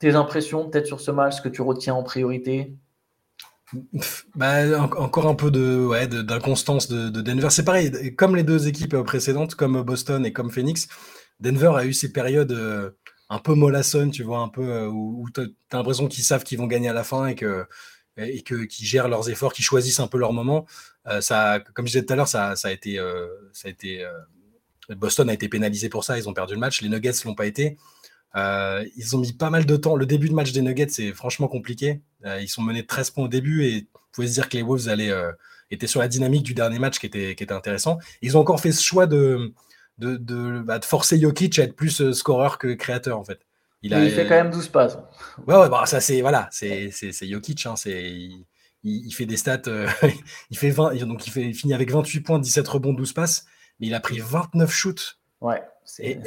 Tes 0.00 0.16
impressions 0.16 0.68
peut-être 0.68 0.86
sur 0.86 1.00
ce 1.00 1.12
match, 1.12 1.36
ce 1.36 1.42
que 1.42 1.48
tu 1.48 1.62
retiens 1.62 1.94
en 1.94 2.02
priorité? 2.02 2.74
Bah, 4.34 4.82
encore 4.98 5.28
un 5.28 5.34
peu 5.36 5.52
de 5.52 5.86
ouais, 5.86 6.08
d'inconstance 6.08 6.88
de, 6.88 7.08
de, 7.08 7.20
Denver. 7.20 7.48
C'est 7.50 7.64
pareil, 7.64 8.16
comme 8.16 8.34
les 8.34 8.42
deux 8.42 8.66
équipes 8.66 8.96
précédentes, 9.02 9.54
comme 9.54 9.80
Boston 9.82 10.26
et 10.26 10.32
comme 10.32 10.50
Phoenix, 10.50 10.88
Denver 11.42 11.72
a 11.74 11.84
eu 11.84 11.92
ces 11.92 12.12
périodes 12.12 12.52
euh, 12.52 12.90
un 13.28 13.38
peu 13.38 13.54
mollassonnes, 13.54 14.12
tu 14.12 14.22
vois, 14.22 14.38
un 14.38 14.48
peu 14.48 14.62
euh, 14.62 14.86
où, 14.86 15.28
tu 15.34 15.40
as, 15.40 15.76
l'impression 15.76 16.06
qu'ils 16.06 16.22
savent 16.22 16.44
qu'ils 16.44 16.58
vont 16.58 16.68
gagner 16.68 16.88
à 16.88 16.92
la 16.92 17.04
fin 17.04 17.26
et 17.26 17.34
que 17.34 17.66
et 18.18 18.42
qui 18.42 18.84
gèrent 18.84 19.08
leurs 19.08 19.30
efforts, 19.30 19.54
qui 19.54 19.62
choisissent 19.62 19.98
un 19.98 20.06
peu 20.06 20.18
leur 20.18 20.34
moment. 20.34 20.66
Euh, 21.08 21.22
ça, 21.22 21.60
comme 21.72 21.86
je 21.86 21.92
disais 21.92 22.04
tout 22.04 22.12
à 22.12 22.16
l'heure, 22.16 22.28
ça, 22.28 22.56
ça, 22.56 22.68
a 22.68 22.70
été, 22.70 22.98
ça 23.54 23.68
a 23.68 23.70
été 23.70 24.06
Boston 24.90 25.30
a 25.30 25.32
été 25.32 25.48
pénalisé 25.48 25.88
pour 25.88 26.04
ça. 26.04 26.18
Ils 26.18 26.28
ont 26.28 26.34
perdu 26.34 26.52
le 26.52 26.60
match. 26.60 26.82
Les 26.82 26.90
Nuggets 26.90 27.12
l'ont 27.24 27.34
pas 27.34 27.46
été. 27.46 27.78
ils 28.36 29.16
ont 29.16 29.18
mis 29.18 29.32
pas 29.32 29.48
mal 29.48 29.64
de 29.64 29.76
temps. 29.76 29.96
Le 29.96 30.04
début 30.04 30.28
de 30.28 30.34
match 30.34 30.52
des 30.52 30.60
Nuggets, 30.60 30.90
c'est 30.90 31.14
franchement 31.14 31.48
compliqué. 31.48 32.02
ils 32.22 32.48
sont 32.48 32.60
menés 32.60 32.82
de 32.82 32.86
13 32.86 33.12
points 33.12 33.24
au 33.24 33.28
début 33.28 33.64
et 33.64 33.80
vous 33.94 34.08
pouvez 34.12 34.28
se 34.28 34.34
dire 34.34 34.50
que 34.50 34.58
les 34.58 34.62
Wolves 34.62 34.88
allaient, 34.88 35.14
étaient 35.70 35.86
sur 35.86 36.00
la 36.00 36.08
dynamique 36.08 36.42
du 36.42 36.52
dernier 36.52 36.78
match 36.78 36.98
qui 36.98 37.06
était, 37.06 37.34
qui 37.34 37.44
était 37.44 37.54
intéressant. 37.54 37.98
Ils 38.20 38.36
ont 38.36 38.40
encore 38.40 38.60
fait 38.60 38.72
ce 38.72 38.82
choix 38.82 39.06
de, 39.06 39.54
bah, 40.02 40.78
de, 40.78 40.84
forcer 40.84 41.18
Jokic 41.20 41.58
à 41.58 41.64
être 41.64 41.76
plus 41.76 42.00
euh, 42.00 42.12
scoreur 42.12 42.58
que 42.58 42.74
créateur 42.74 43.18
en 43.18 43.24
fait. 43.24 43.40
Il, 43.82 43.94
a, 43.94 44.04
il 44.04 44.10
fait 44.10 44.24
quand 44.24 44.34
même 44.34 44.50
12 44.50 44.68
passes. 44.68 44.98
Ouais, 45.46 45.56
ouais 45.56 45.68
bah, 45.68 45.84
ça 45.86 46.00
c'est 46.00 46.20
voilà, 46.20 46.48
c'est 46.52 46.90
Jokic, 47.22 47.66
hein, 47.66 47.74
il, 47.86 48.44
il, 48.84 49.12
fait 49.12 49.26
des 49.26 49.36
stats, 49.36 49.62
euh, 49.66 49.88
il 50.50 50.58
fait 50.58 50.70
20, 50.70 50.94
donc 51.06 51.26
il, 51.26 51.30
fait, 51.30 51.42
il 51.42 51.54
finit 51.54 51.74
avec 51.74 51.90
28 51.90 52.20
points, 52.20 52.38
17 52.38 52.66
rebonds, 52.68 52.92
12 52.92 53.12
passes, 53.12 53.46
mais 53.80 53.88
il 53.88 53.94
a 53.94 54.00
pris 54.00 54.18
29 54.18 54.70
shoots. 54.70 55.18
Ouais. 55.40 55.62
Et, 55.98 56.18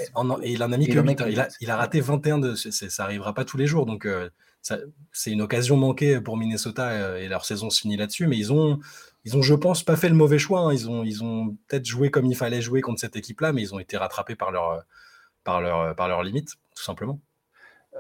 il 0.44 0.63
en 0.63 0.72
a 0.72 0.77
mis 0.77 0.88
que 0.88 1.00
8. 1.00 1.22
Hein. 1.22 1.27
Il 1.29 1.39
a, 1.39 1.48
il 1.62 1.72
a 1.72 1.77
raté 1.77 2.01
21 2.01 2.39
de. 2.39 2.55
Ça 2.55 3.03
arrivera 3.03 3.34
pas 3.34 3.46
tous 3.46 3.58
les 3.58 3.67
jours. 3.67 3.86
Donc, 3.86 4.05
euh, 4.05 4.29
c'est 4.62 5.32
une 5.32 5.41
occasion 5.41 5.77
manquée 5.77 6.20
pour 6.20 6.36
Minnesota 6.36 7.20
et 7.20 7.29
leur 7.29 7.46
saison 7.46 7.70
se 7.70 7.79
finit 7.79 7.96
là-dessus. 7.96 8.27
Mais 8.27 8.38
ils 8.38 8.51
ont, 8.51 8.79
ils 9.25 9.36
ont, 9.36 9.41
je 9.41 9.55
pense, 9.55 9.84
pas 9.84 9.96
fait 9.96 10.10
le 10.10 10.15
mauvais 10.15 10.39
choix. 10.39 10.62
Hein. 10.62 10.74
Ils 10.74 10.89
ont, 10.89 11.03
ils 11.03 11.24
ont 11.24 11.58
peut-être 11.67 11.86
joué 11.86 12.12
comme 12.12 12.25
il 12.27 12.36
fallait 12.36 12.62
jouer 12.62 12.82
contre 12.82 13.00
cette 13.00 13.15
équipe-là, 13.15 13.53
mais 13.53 13.62
ils 13.62 13.74
ont 13.74 13.79
été 13.79 13.98
rattrapés 13.98 14.36
par 14.36 14.51
par 15.44 15.62
leur, 15.62 15.96
par 15.96 16.08
leurs 16.08 16.24
limites, 16.24 16.55
tout 16.75 16.84
simplement. 16.84 17.20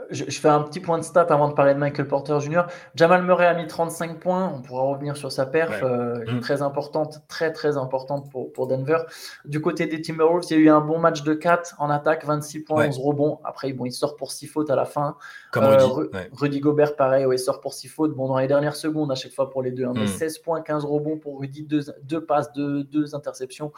Je, 0.09 0.23
fais 0.39 0.49
un 0.49 0.61
petit 0.61 0.79
point 0.79 0.97
de 0.97 1.03
stat 1.03 1.27
avant 1.29 1.47
de 1.47 1.53
parler 1.53 1.73
de 1.73 1.79
Michael 1.79 2.07
Porter 2.07 2.39
Jr. 2.39 2.63
Jamal 2.95 3.23
Murray 3.23 3.45
a 3.45 3.53
mis 3.53 3.67
35 3.67 4.19
points. 4.19 4.51
On 4.55 4.61
pourra 4.61 4.83
revenir 4.83 5.17
sur 5.17 5.31
sa 5.31 5.45
perf, 5.45 5.81
euh, 5.83 6.23
mm. 6.27 6.39
très 6.39 6.61
importante, 6.61 7.21
très 7.27 7.51
très 7.51 7.77
importante 7.77 8.29
pour, 8.31 8.51
pour, 8.53 8.67
Denver. 8.67 8.99
Du 9.45 9.61
côté 9.61 9.85
des 9.85 10.01
Timberwolves, 10.01 10.45
il 10.49 10.57
y 10.57 10.59
a 10.59 10.63
eu 10.63 10.69
un 10.69 10.81
bon 10.81 10.99
match 10.99 11.23
de 11.23 11.33
4 11.33 11.75
en 11.79 11.89
attaque, 11.89 12.25
26 12.25 12.61
points, 12.61 12.87
11 12.87 12.99
rebonds. 12.99 13.39
Après, 13.43 13.71
bon, 13.73 13.85
il 13.85 13.91
sort 13.91 14.15
pour 14.15 14.31
6 14.31 14.47
fautes 14.47 14.69
à 14.69 14.75
la 14.75 14.85
fin. 14.85 15.17
Comme 15.51 15.65
euh, 15.65 16.07
Rudy. 16.31 16.59
Gobert, 16.59 16.95
pareil, 16.95 17.25
il 17.29 17.39
sort 17.39 17.61
pour 17.61 17.73
6 17.73 17.87
fautes. 17.87 18.15
Bon, 18.15 18.27
dans 18.27 18.37
les 18.37 18.47
dernières 18.47 18.75
secondes, 18.75 19.11
à 19.11 19.15
chaque 19.15 19.33
fois 19.33 19.49
pour 19.49 19.61
les 19.61 19.71
deux, 19.71 19.85
16 20.05 20.21
hein, 20.21 20.39
mm. 20.39 20.43
points, 20.43 20.61
15 20.61 20.85
rebonds 20.85 21.17
pour 21.17 21.39
Rudy, 21.39 21.67
2 22.03 22.25
passes, 22.25 22.51
2 22.53 23.15
interceptions. 23.15 23.71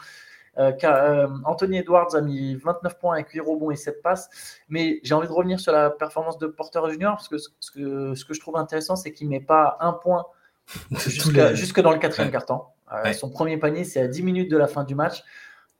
Euh, 0.58 0.72
euh, 0.82 1.28
Anthony 1.44 1.78
Edwards 1.78 2.14
a 2.14 2.20
mis 2.20 2.56
29 2.56 2.98
points 2.98 3.14
avec 3.14 3.30
8 3.30 3.40
rebonds 3.40 3.70
et 3.70 3.76
7 3.76 4.02
passes. 4.02 4.28
Mais 4.68 5.00
j'ai 5.02 5.14
envie 5.14 5.28
de 5.28 5.32
revenir 5.32 5.60
sur 5.60 5.72
la 5.72 5.90
performance 5.90 6.38
de 6.38 6.46
Porter 6.46 6.80
Junior 6.90 7.16
parce 7.16 7.28
que 7.28 7.38
ce, 7.38 7.70
que, 7.70 8.14
ce 8.14 8.24
que 8.24 8.34
je 8.34 8.40
trouve 8.40 8.56
intéressant, 8.56 8.96
c'est 8.96 9.12
qu'il 9.12 9.28
ne 9.28 9.32
met 9.32 9.40
pas 9.40 9.76
un 9.80 9.92
point 9.92 10.26
jusque 10.90 11.80
dans 11.80 11.92
le 11.92 11.98
quatrième 11.98 12.30
quart-temps. 12.30 12.74
Euh, 12.92 13.12
son 13.12 13.30
premier 13.30 13.56
panier, 13.58 13.84
c'est 13.84 14.00
à 14.00 14.08
10 14.08 14.22
minutes 14.22 14.50
de 14.50 14.56
la 14.56 14.66
fin 14.66 14.84
du 14.84 14.94
match, 14.94 15.22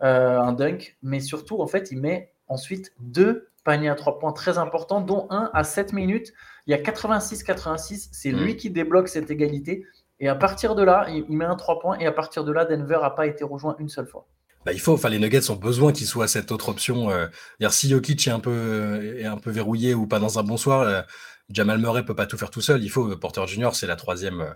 un 0.01 0.53
dunk. 0.53 0.97
Mais 1.03 1.21
surtout, 1.21 1.61
en 1.61 1.67
fait, 1.67 1.91
il 1.91 2.01
met 2.01 2.33
ensuite 2.47 2.93
deux 3.01 3.49
paniers 3.65 3.89
à 3.89 3.95
3 3.95 4.19
points 4.19 4.33
très 4.33 4.59
importants, 4.59 5.01
dont 5.01 5.27
un 5.31 5.51
à 5.53 5.65
7 5.65 5.93
minutes. 5.93 6.33
Il 6.67 6.71
y 6.71 6.75
a 6.75 6.79
86-86. 6.79 8.09
C'est 8.13 8.31
lui 8.31 8.53
mm. 8.53 8.57
qui 8.57 8.71
débloque 8.71 9.09
cette 9.09 9.31
égalité. 9.31 9.85
Et 10.21 10.29
à 10.29 10.35
partir 10.35 10.75
de 10.75 10.83
là, 10.83 11.07
il, 11.09 11.25
il 11.29 11.37
met 11.37 11.45
un 11.45 11.57
3 11.57 11.81
points. 11.81 11.99
Et 11.99 12.07
à 12.07 12.13
partir 12.13 12.45
de 12.45 12.53
là, 12.53 12.65
Denver 12.65 12.99
n'a 13.03 13.11
pas 13.11 13.27
été 13.27 13.45
rejoint 13.45 13.77
une 13.79 13.89
seule 13.89 14.07
fois. 14.07 14.27
Bah, 14.65 14.73
il 14.73 14.81
faut, 14.81 14.93
enfin, 14.93 15.09
les 15.09 15.19
Nuggets 15.19 15.51
ont 15.51 15.57
besoin 15.57 15.93
qu'il 15.93 16.07
soit 16.07 16.29
cette 16.29 16.53
autre 16.53 16.69
option. 16.69 17.11
Euh, 17.11 17.27
si 17.71 17.89
Jokic 17.89 18.27
est 18.27 18.31
un 18.31 18.41
peu, 18.41 19.17
est 19.19 19.25
un 19.25 19.39
peu 19.39 19.51
verrouillé 19.51 19.95
ou 19.95 20.07
pas 20.07 20.19
dans 20.19 20.39
un 20.39 20.43
bon 20.43 20.57
soir, 20.57 20.81
euh, 20.83 21.03
Jamal 21.51 21.79
Murray 21.79 22.05
peut 22.05 22.15
pas 22.15 22.27
tout 22.27 22.37
faire 22.37 22.51
tout 22.51 22.61
seul. 22.61 22.83
Il 22.83 22.91
faut 22.91 23.17
Porter 23.17 23.47
Junior, 23.47 23.75
c'est 23.75 23.87
la 23.87 23.97
troisième, 23.97 24.41
euh, 24.43 24.53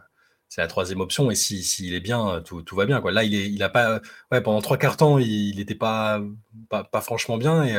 c'est 0.49 0.61
la 0.61 0.67
troisième 0.67 1.01
option. 1.01 1.31
Et 1.31 1.35
s'il 1.35 1.63
si, 1.65 1.95
est 1.95 2.01
bien, 2.01 2.43
tout, 2.45 2.63
tout, 2.63 2.77
va 2.77 2.85
bien. 2.87 3.01
Quoi. 3.01 3.13
Là, 3.13 3.25
il 3.25 3.35
est, 3.35 3.49
il 3.51 3.63
a 3.63 3.69
pas, 3.69 4.01
ouais, 4.33 4.41
pendant 4.41 4.61
trois 4.61 4.77
quarts 4.77 4.97
temps, 4.97 5.19
il 5.19 5.57
n'était 5.57 5.75
pas, 5.75 6.21
pas, 6.69 6.85
pas, 6.85 7.01
franchement 7.01 7.39
bien. 7.39 7.65
Et, 7.65 7.77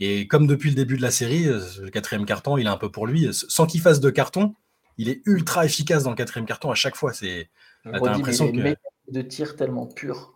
et 0.00 0.26
comme 0.26 0.46
depuis 0.46 0.70
le 0.70 0.76
début 0.76 0.96
de 0.96 1.02
la 1.02 1.10
série, 1.10 1.44
le 1.44 1.90
quatrième 1.90 2.26
carton, 2.26 2.58
il 2.58 2.66
est 2.66 2.70
un 2.70 2.76
peu 2.76 2.90
pour 2.90 3.06
lui. 3.06 3.28
Sans 3.32 3.66
qu'il 3.66 3.80
fasse 3.80 4.00
de 4.00 4.10
carton, 4.10 4.54
il 4.98 5.08
est 5.08 5.22
ultra 5.26 5.64
efficace 5.64 6.04
dans 6.04 6.10
le 6.10 6.16
quatrième 6.16 6.46
carton 6.46 6.70
à 6.70 6.74
chaque 6.74 6.96
fois. 6.96 7.12
C'est, 7.12 7.50
l'impression 7.84 8.50
que 8.50 8.74
de 9.08 9.22
tir 9.22 9.56
tellement 9.56 9.86
pur. 9.86 10.31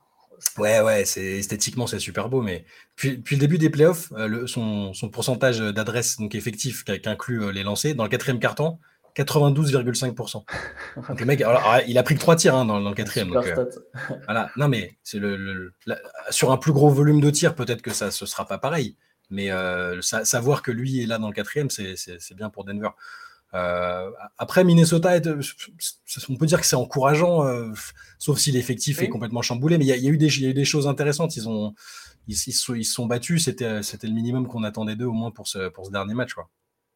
Ouais, 0.58 0.80
ouais, 0.80 1.04
c'est 1.04 1.38
esthétiquement 1.38 1.86
c'est 1.86 1.98
super 1.98 2.28
beau, 2.28 2.42
mais 2.42 2.64
puis, 2.94 3.22
le 3.30 3.36
début 3.36 3.58
des 3.58 3.70
playoffs, 3.70 4.12
euh, 4.12 4.46
son, 4.46 4.92
pourcentage 5.12 5.58
d'adresse 5.58 6.18
donc 6.18 6.34
effectif 6.34 6.84
qui, 6.84 7.08
inclut 7.08 7.42
euh, 7.42 7.52
les 7.52 7.62
lancers 7.62 7.94
dans 7.94 8.04
le 8.04 8.08
quatrième 8.08 8.38
carton, 8.38 8.78
92,5%. 9.16 10.44
donc 11.08 11.20
le 11.20 11.26
mec, 11.26 11.40
alors, 11.40 11.80
il 11.86 11.98
a 11.98 12.02
pris 12.02 12.14
que 12.14 12.20
trois 12.20 12.36
tirs 12.36 12.54
hein, 12.54 12.64
dans, 12.64 12.80
le 12.80 12.94
quatrième. 12.94 13.30
Donc, 13.30 13.46
euh, 13.46 13.66
voilà, 14.24 14.50
non 14.56 14.68
mais 14.68 14.96
c'est 15.02 15.18
le, 15.18 15.72
sur 16.30 16.52
un 16.52 16.56
plus 16.56 16.72
gros 16.72 16.90
volume 16.90 17.20
de 17.20 17.30
tirs, 17.30 17.54
peut-être 17.54 17.82
que 17.82 17.92
ça 17.92 18.10
ce 18.10 18.26
sera 18.26 18.46
pas 18.46 18.58
pareil, 18.58 18.96
mais 19.30 19.50
savoir 20.00 20.62
que 20.62 20.70
lui 20.70 21.02
est 21.02 21.06
là 21.06 21.18
dans 21.18 21.28
le 21.28 21.34
quatrième, 21.34 21.70
c'est 21.70 22.34
bien 22.34 22.50
pour 22.50 22.64
Denver. 22.64 22.90
Euh, 23.54 24.10
après, 24.38 24.64
Minnesota, 24.64 25.14
on 26.28 26.36
peut 26.36 26.46
dire 26.46 26.60
que 26.60 26.66
c'est 26.66 26.76
encourageant, 26.76 27.44
euh, 27.46 27.72
sauf 28.18 28.38
si 28.38 28.52
l'effectif 28.52 29.02
est 29.02 29.08
complètement 29.08 29.42
chamboulé. 29.42 29.78
Mais 29.78 29.84
il 29.84 29.88
y, 29.88 30.08
a 30.08 30.10
eu 30.10 30.18
des 30.18 30.64
choses 30.64 30.86
intéressantes. 30.86 31.36
Ils 31.36 31.48
ont, 31.48 31.74
ils, 32.26 32.36
se 32.36 32.82
sont 32.82 33.06
battus. 33.06 33.44
C'était, 33.44 33.80
le 34.06 34.14
minimum 34.14 34.46
qu'on 34.46 34.64
attendait 34.64 34.96
d'eux 34.96 35.06
au 35.06 35.12
moins 35.12 35.30
pour 35.30 35.48
ce, 35.48 35.68
pour 35.68 35.86
ce 35.86 35.90
dernier 35.90 36.14
match. 36.14 36.34
Quoi. 36.34 36.48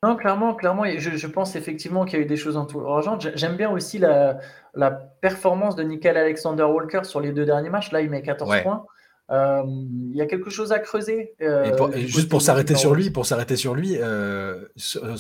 Non, 0.03 0.17
clairement, 0.17 0.55
clairement, 0.55 0.85
je, 0.97 1.27
pense 1.27 1.57
effectivement 1.57 2.07
qu'il 2.07 2.19
y 2.19 2.23
a 2.23 2.25
eu 2.25 2.29
des 2.29 2.37
choses 2.37 2.57
encourageantes. 2.57 3.29
J'aime 3.35 3.57
bien 3.57 3.71
aussi 3.71 3.99
la, 3.99 4.39
la 4.75 4.91
performance 4.91 5.77
de 5.77 5.83
Nickel 5.83 6.17
Alexander 6.17 6.63
Walker 6.65 7.05
sur 7.05 7.21
les 7.21 7.33
deux 7.33 7.45
derniers 7.45 7.69
matchs. 7.69 7.93
Là, 7.93 8.01
il 8.01 8.09
met 8.09 8.23
14 8.23 8.63
points. 8.63 8.87
Euh, 9.31 9.63
il 9.67 10.17
y 10.17 10.21
a 10.21 10.27
quelque 10.27 10.51
chose 10.51 10.73
à 10.73 10.81
creuser. 10.81 11.35
Euh, 11.41 11.97
juste 12.07 12.29
pour 12.29 12.43
s'arrêter 12.43 12.75
sur 12.75 12.95
lui, 12.95 13.11
pour 13.11 13.27
s'arrêter 13.27 13.57
sur 13.57 13.75
lui, 13.75 13.97
euh, 13.97 14.65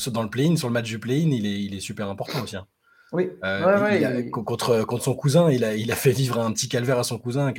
dans 0.08 0.22
le 0.22 0.30
play-in, 0.30 0.56
sur 0.56 0.68
le 0.68 0.72
match 0.72 0.86
du 0.86 0.98
play-in, 0.98 1.30
il 1.30 1.46
est, 1.46 1.62
il 1.62 1.74
est 1.74 1.80
super 1.80 2.08
important 2.08 2.42
aussi. 2.42 2.56
Hein. 2.56 2.66
Oui. 3.12 3.30
contre, 4.30 4.84
contre 4.84 5.04
son 5.04 5.14
cousin, 5.14 5.50
il 5.50 5.64
a, 5.64 5.74
il 5.74 5.90
a 5.90 5.96
fait 5.96 6.12
vivre 6.12 6.40
un 6.40 6.52
petit 6.52 6.68
calvaire 6.68 6.98
à 6.98 7.04
son 7.04 7.18
cousin, 7.18 7.52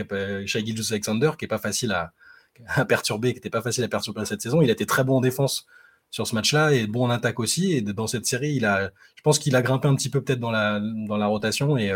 Shai 0.45 0.63
Alexander, 0.91 1.31
qui 1.37 1.45
est 1.45 1.49
pas 1.49 1.57
facile 1.57 1.91
à, 1.93 2.11
à 2.67 2.85
perturber, 2.85 3.29
qui 3.29 3.35
n'était 3.35 3.49
pas 3.49 3.61
facile 3.61 3.83
à 3.83 3.87
perturber 3.87 4.25
cette 4.25 4.41
saison. 4.41 4.61
Il 4.61 4.69
a 4.69 4.73
été 4.73 4.85
très 4.85 5.03
bon 5.03 5.17
en 5.17 5.21
défense 5.21 5.67
sur 6.09 6.27
ce 6.27 6.35
match-là 6.35 6.73
et 6.73 6.85
bon 6.87 7.05
en 7.05 7.09
attaque 7.09 7.39
aussi. 7.39 7.73
Et 7.73 7.81
dans 7.81 8.07
cette 8.07 8.25
série, 8.25 8.55
il 8.55 8.65
a, 8.65 8.91
je 9.15 9.21
pense 9.23 9.39
qu'il 9.39 9.55
a 9.55 9.61
grimpé 9.61 9.87
un 9.87 9.95
petit 9.95 10.09
peu 10.09 10.21
peut-être 10.21 10.41
dans 10.41 10.51
la, 10.51 10.81
dans 11.07 11.17
la 11.17 11.27
rotation 11.27 11.77
et 11.77 11.91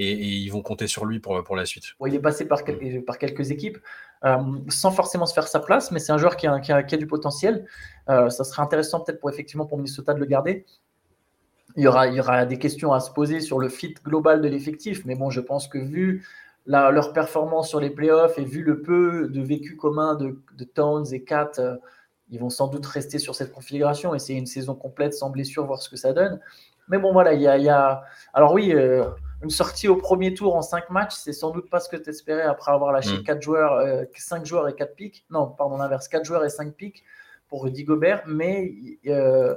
et, 0.00 0.12
ils 0.12 0.48
vont 0.48 0.62
compter 0.62 0.86
sur 0.86 1.04
lui 1.04 1.20
pour, 1.20 1.42
pour 1.44 1.56
la 1.56 1.66
suite. 1.66 1.84
il 2.06 2.14
est 2.14 2.20
passé 2.20 2.46
par, 2.46 2.64
quelques, 2.64 3.04
par 3.04 3.18
quelques 3.18 3.50
équipes 3.50 3.78
euh, 4.24 4.36
sans 4.68 4.90
forcément 4.90 5.24
se 5.24 5.32
faire 5.32 5.48
sa 5.48 5.60
place, 5.60 5.90
mais 5.90 5.98
c'est 5.98 6.12
un 6.12 6.18
joueur 6.18 6.36
qui 6.36 6.46
a, 6.46 6.60
qui 6.60 6.72
a, 6.72 6.82
du 6.82 7.06
potentiel. 7.06 7.66
Euh, 8.08 8.28
ça 8.28 8.44
serait 8.44 8.62
intéressant 8.62 9.00
peut-être 9.00 9.20
pour 9.20 9.30
effectivement 9.30 9.64
pour 9.64 9.78
Minnesota 9.78 10.12
de 10.12 10.18
le 10.18 10.26
garder. 10.26 10.66
Il 11.76 11.84
y, 11.84 11.86
aura, 11.86 12.08
il 12.08 12.14
y 12.14 12.20
aura 12.20 12.44
des 12.44 12.58
questions 12.58 12.92
à 12.92 13.00
se 13.00 13.10
poser 13.10 13.40
sur 13.40 13.58
le 13.58 13.68
fit 13.68 13.94
global 14.04 14.42
de 14.42 14.48
l'effectif, 14.48 15.04
mais 15.06 15.14
bon, 15.14 15.30
je 15.30 15.40
pense 15.40 15.68
que 15.68 15.78
vu 15.78 16.26
leur 16.66 17.12
performance 17.12 17.68
sur 17.68 17.80
les 17.80 17.90
playoffs 17.90 18.38
et 18.38 18.44
vu 18.44 18.62
le 18.62 18.82
peu 18.82 19.28
de 19.28 19.40
vécu 19.40 19.76
commun 19.76 20.14
de, 20.16 20.38
de 20.58 20.64
Towns 20.64 21.06
et 21.12 21.22
Kat, 21.22 21.52
euh, 21.58 21.76
ils 22.28 22.38
vont 22.38 22.50
sans 22.50 22.68
doute 22.68 22.84
rester 22.86 23.18
sur 23.18 23.34
cette 23.34 23.52
configuration, 23.52 24.14
essayer 24.14 24.38
une 24.38 24.46
saison 24.46 24.74
complète 24.74 25.14
sans 25.14 25.30
blessure, 25.30 25.64
voir 25.64 25.80
ce 25.80 25.88
que 25.88 25.96
ça 25.96 26.12
donne. 26.12 26.40
Mais 26.88 26.98
bon, 26.98 27.12
voilà, 27.12 27.32
il 27.32 27.40
y 27.40 27.48
a. 27.48 27.56
Il 27.56 27.64
y 27.64 27.68
a... 27.68 28.02
Alors 28.34 28.52
oui, 28.52 28.74
une 29.42 29.50
sortie 29.50 29.88
au 29.88 29.96
premier 29.96 30.34
tour 30.34 30.54
en 30.54 30.62
5 30.62 30.90
matchs, 30.90 31.14
c'est 31.14 31.32
sans 31.32 31.50
doute 31.50 31.70
pas 31.70 31.80
ce 31.80 31.88
que 31.88 31.96
tu 31.96 32.10
espérais 32.10 32.42
après 32.42 32.72
avoir 32.72 32.92
lâché 32.92 33.22
4 33.22 33.38
mm. 33.38 33.42
joueurs, 33.42 34.06
5 34.14 34.42
euh, 34.42 34.44
joueurs 34.44 34.68
et 34.68 34.74
4 34.74 34.94
pics. 34.94 35.24
Non, 35.30 35.46
pardon, 35.46 35.78
l'inverse, 35.78 36.08
4 36.08 36.24
joueurs 36.24 36.44
et 36.44 36.50
5 36.50 36.74
pics 36.74 37.02
pour 37.48 37.64
Rudy 37.64 37.84
Gobert, 37.84 38.22
mais 38.26 38.72
euh, 39.06 39.56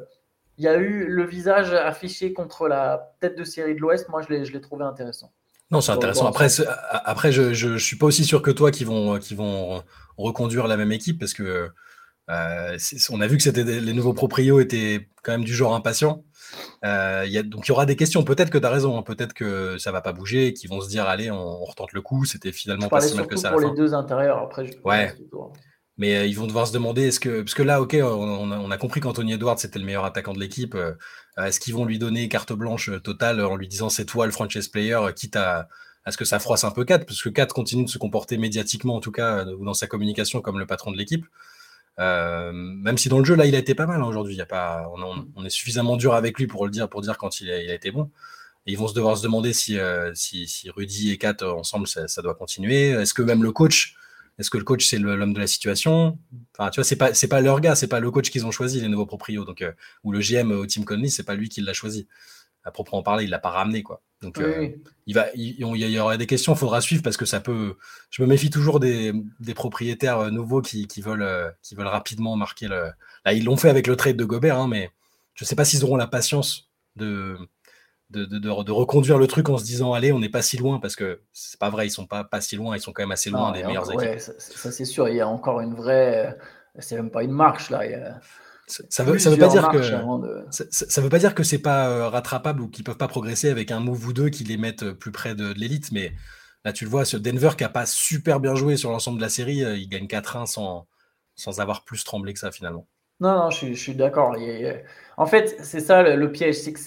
il 0.57 0.63
y 0.63 0.67
a 0.67 0.75
eu 0.75 1.05
le 1.05 1.25
visage 1.25 1.73
affiché 1.73 2.33
contre 2.33 2.67
la 2.67 3.13
tête 3.19 3.37
de 3.37 3.43
série 3.43 3.75
de 3.75 3.79
l'Ouest. 3.79 4.09
Moi, 4.09 4.21
je 4.21 4.33
l'ai 4.33 4.61
trouvé 4.61 4.85
intéressant. 4.85 5.31
Non, 5.69 5.81
c'est 5.81 5.91
intéressant. 5.91 6.27
Après, 6.27 6.47
après 7.05 7.31
je 7.31 7.67
ne 7.67 7.77
suis 7.77 7.97
pas 7.97 8.05
aussi 8.05 8.25
sûr 8.25 8.41
que 8.41 8.51
toi 8.51 8.71
qu'ils 8.71 8.87
vont, 8.87 9.17
qui 9.17 9.33
vont 9.35 9.83
reconduire 10.17 10.67
la 10.67 10.77
même 10.77 10.91
équipe 10.91 11.19
parce 11.19 11.33
que 11.33 11.71
euh, 12.29 12.77
on 13.09 13.21
a 13.21 13.27
vu 13.27 13.38
que 13.38 13.43
c'était 13.43 13.63
les 13.63 13.93
nouveaux 13.93 14.13
proprios 14.13 14.59
étaient 14.59 15.09
quand 15.23 15.33
même 15.33 15.43
du 15.43 15.53
genre 15.53 15.75
impatient. 15.75 16.23
Euh, 16.86 17.25
y 17.27 17.38
a, 17.38 17.43
donc 17.43 17.67
il 17.67 17.69
y 17.69 17.71
aura 17.71 17.86
des 17.86 17.95
questions. 17.95 18.23
Peut-être 18.23 18.49
que 18.49 18.57
tu 18.57 18.65
as 18.65 18.69
raison. 18.69 18.97
Hein. 18.97 19.03
Peut-être 19.03 19.33
que 19.33 19.77
ça 19.77 19.91
va 19.91 20.01
pas 20.01 20.13
bouger 20.13 20.47
et 20.47 20.53
qu'ils 20.53 20.69
vont 20.69 20.81
se 20.81 20.88
dire 20.88 21.05
allez, 21.05 21.31
on, 21.31 21.63
retente 21.65 21.93
le 21.93 22.01
coup. 22.01 22.25
C'était 22.25 22.51
finalement 22.51 22.88
pas 22.88 23.01
si 23.01 23.15
mal 23.15 23.27
que 23.27 23.36
ça. 23.36 23.51
Pour 23.51 23.59
les 23.59 23.71
deux 23.75 23.93
intérieurs. 23.93 24.38
Après, 24.38 24.69
ouais. 24.86 25.13
Mais 25.97 26.15
euh, 26.15 26.25
ils 26.25 26.36
vont 26.36 26.47
devoir 26.47 26.65
se 26.65 26.73
demander 26.73 27.07
est-ce 27.07 27.19
que 27.19 27.41
parce 27.41 27.53
que 27.53 27.62
là, 27.62 27.81
ok, 27.81 27.97
on, 28.01 28.71
a, 28.71 28.77
compris 28.77 28.99
qu'Anthony 28.99 29.33
Edwards 29.33 29.59
c'était 29.59 29.79
le 29.79 29.86
meilleur 29.86 30.05
attaquant 30.05 30.33
de 30.33 30.39
l'équipe. 30.39 30.75
Est-ce 31.38 31.59
qu'ils 31.59 31.73
vont 31.73 31.86
lui 31.86 31.99
donner 31.99 32.29
carte 32.29 32.53
blanche 32.53 32.89
totale 33.03 33.41
en 33.41 33.55
lui 33.55 33.67
disant 33.67 33.89
c'est 33.89 34.05
toi 34.05 34.25
le 34.25 34.31
franchise 34.31 34.69
player, 34.69 34.99
quitte 35.15 35.36
à, 35.36 35.67
à 36.05 36.12
ce 36.12 36.17
que 36.17 36.25
ça 36.25 36.39
froisse 36.39 36.63
un 36.63 36.71
peu 36.71 36.83
4 36.83 37.05
parce 37.05 37.21
que 37.21 37.29
4 37.29 37.53
continue 37.53 37.86
de 37.86 37.89
se 37.89 37.99
comporter 37.99 38.38
médiatiquement 38.38 38.95
en 38.95 39.01
tout 39.01 39.12
cas 39.12 39.45
ou 39.45 39.65
dans 39.65 39.75
sa 39.75 39.86
communication 39.86 40.41
comme 40.41 40.57
le 40.57 40.65
patron 40.65 40.91
de 40.91 40.97
l'équipe. 40.97 41.25
Euh, 41.99 42.51
même 42.53 42.97
si 42.97 43.10
dans 43.10 43.19
le 43.19 43.25
jeu, 43.25 43.36
là, 43.36 43.45
il 43.45 43.56
a 43.56 43.60
été 43.60 43.75
pas 43.75 43.86
mal 43.86 44.01
hein, 44.01 44.06
aujourd'hui. 44.06 44.39
a 44.41 44.45
pas, 44.45 44.89
on, 45.36 45.45
est 45.45 45.49
suffisamment 45.49 45.97
dur 45.97 46.13
avec 46.13 46.38
lui 46.39 46.47
pour 46.47 46.65
le 46.65 46.71
dire, 46.71 46.89
pour 46.89 47.01
dire 47.01 47.17
quand 47.17 47.41
il 47.41 47.51
a, 47.51 47.62
il 47.62 47.69
a 47.69 47.73
été 47.73 47.91
bon. 47.91 48.10
ils 48.65 48.77
vont 48.77 48.88
se 48.88 48.93
devoir 48.93 49.17
se 49.17 49.23
demander 49.23 49.53
si, 49.53 49.77
euh, 49.77 50.13
si, 50.15 50.47
si, 50.47 50.69
Rudy 50.69 51.12
et 51.12 51.17
Kat 51.17 51.38
euh, 51.41 51.51
ensemble, 51.51 51.88
ça, 51.88 52.08
ça 52.08 52.21
doit 52.21 52.36
continuer. 52.36 52.89
Est-ce 52.89 53.13
que 53.13 53.21
même 53.21 53.43
le 53.43 53.51
coach, 53.51 53.95
est-ce 54.39 54.49
que 54.49 54.58
le 54.58 54.63
coach 54.63 54.88
c'est 54.88 54.97
l'homme 54.97 55.34
de 55.34 55.39
la 55.39 55.47
situation? 55.47 56.17
Enfin, 56.58 56.69
tu 56.71 56.79
vois, 56.79 56.86
c'est 56.86 56.95
pas 56.95 57.13
c'est 57.13 57.27
pas 57.27 57.41
leur 57.41 57.62
gars, 57.62 57.75
c'est 57.75 57.88
pas 57.88 57.99
le 57.99 58.12
coach 58.12 58.32
qu'ils 58.32 58.45
ont 58.45 58.51
choisi 58.51 58.82
les 58.82 58.88
nouveaux 58.88 59.06
proprios. 59.06 59.45
Donc 59.45 59.63
ou 60.03 60.12
le 60.12 60.19
GM 60.19 60.51
au 60.51 60.65
Team 60.65 60.86
Conley, 60.86 61.10
c'est 61.10 61.23
pas 61.23 61.36
lui 61.36 61.49
qui 61.49 61.62
l'a 61.62 61.73
choisi. 61.73 62.08
À 62.63 62.71
proprement 62.71 63.03
parler, 63.03 63.25
il 63.25 63.29
l'a 63.29 63.39
pas 63.39 63.51
ramené 63.51 63.84
quoi. 63.84 64.01
Donc, 64.23 64.39
euh, 64.39 64.69
il, 65.05 65.13
va, 65.13 65.27
il, 65.36 65.59
y 65.59 65.99
aura 65.99 66.17
des 66.17 66.25
questions, 66.25 66.53
il 66.53 66.57
faudra 66.57 66.81
suivre 66.81 67.03
parce 67.03 67.17
que 67.17 67.25
ça 67.25 67.41
peut. 67.41 67.75
Je 68.09 68.21
me 68.23 68.27
méfie 68.27 68.49
toujours 68.49 68.79
des, 68.79 69.13
propriétaires 69.53 70.19
euh, 70.19 70.29
nouveaux 70.31 70.62
qui, 70.62 70.88
veulent, 71.01 71.21
euh, 71.21 71.49
qui 71.62 71.75
veulent 71.75 71.88
rapidement 71.88 72.36
marquer 72.36 72.67
le. 72.67 72.91
Là, 73.25 73.33
ils 73.33 73.43
l'ont 73.43 73.57
fait 73.57 73.69
avec 73.69 73.86
le 73.86 73.95
trade 73.95 74.15
de 74.15 74.25
Gobert, 74.25 74.57
hein, 74.57 74.67
mais 74.67 74.89
je 75.36 75.43
ne 75.43 75.47
sais 75.47 75.55
pas 75.55 75.65
s'ils 75.65 75.83
auront 75.83 75.97
la 75.97 76.07
patience 76.07 76.69
de 76.95 77.38
de, 78.09 78.71
reconduire 78.71 79.17
le 79.17 79.25
truc 79.25 79.49
en 79.49 79.57
se 79.57 79.63
disant 79.63 79.93
allez, 79.93 80.12
on 80.12 80.19
n'est 80.19 80.29
pas 80.29 80.43
si 80.43 80.55
loin 80.57 80.79
parce 80.79 80.95
que 80.95 81.21
c'est 81.31 81.59
pas 81.59 81.71
vrai, 81.71 81.88
ils 81.88 81.89
sont 81.89 82.05
pas, 82.05 82.23
pas 82.23 82.41
si 82.41 82.55
loin, 82.55 82.75
ils 82.75 82.79
sont 82.79 82.93
quand 82.93 83.01
même 83.01 83.12
assez 83.12 83.31
loin 83.31 83.51
des 83.51 83.63
meilleures 83.63 83.91
équipes. 83.91 84.19
Ça, 84.19 84.71
c'est 84.71 84.86
sûr, 84.86 85.09
il 85.09 85.15
y 85.15 85.21
a 85.21 85.27
encore 85.27 85.62
une 85.62 85.73
vraie. 85.73 86.38
C'est 86.77 86.95
même 86.95 87.09
pas 87.09 87.23
une 87.23 87.31
marche 87.31 87.71
là. 87.71 87.86
Il 87.86 88.21
ça 88.89 89.03
veut, 89.03 89.19
ça 89.19 89.29
veut 89.29 89.38
pas 89.38 89.47
dire 89.47 89.69
que 89.69 89.81
ça, 89.81 91.01
veut 91.01 91.09
pas 91.09 91.19
dire 91.19 91.36
que 91.36 91.43
c'est 91.43 91.62
pas 91.62 91.89
euh, 91.89 92.09
rattrapable 92.09 92.62
ou 92.62 92.67
qu'ils 92.67 92.83
peuvent 92.83 92.97
pas 92.97 93.07
progresser 93.07 93.49
avec 93.49 93.71
un 93.71 93.79
move 93.79 94.07
ou 94.07 94.13
deux 94.13 94.29
qui 94.29 94.43
les 94.43 94.57
mettent 94.57 94.83
euh, 94.83 94.93
plus 94.93 95.12
près 95.12 95.36
de, 95.36 95.53
l'élite, 95.53 95.91
mais 95.91 96.13
là 96.65 96.73
tu 96.73 96.86
le 96.86 96.89
vois, 96.89 97.05
ce 97.05 97.17
Denver 97.17 97.51
qui 97.57 97.63
a 97.63 97.69
pas 97.69 97.86
super 97.86 98.39
bien 98.39 98.55
joué 98.55 98.77
sur 98.77 98.91
l'ensemble 98.91 99.17
de 99.17 99.23
la 99.23 99.29
série, 99.29 99.63
euh, 99.63 99.77
il 99.77 99.88
gagne 99.88 100.05
4-1 100.05 100.45
sans, 100.45 100.88
sans 101.36 101.59
avoir 101.59 101.83
plus 101.83 102.03
tremblé 102.03 102.33
que 102.33 102.39
ça 102.39 102.51
finalement. 102.51 102.88
Non, 103.19 103.36
non, 103.36 103.49
je, 103.51 103.73
suis 103.73 103.95
d'accord. 103.95 104.36
En 105.17 105.25
fait, 105.25 105.55
c'est 105.62 105.79
ça 105.79 106.03
le, 106.03 106.31
piège, 106.31 106.55
c'est 106.55 106.73
que 106.73 106.79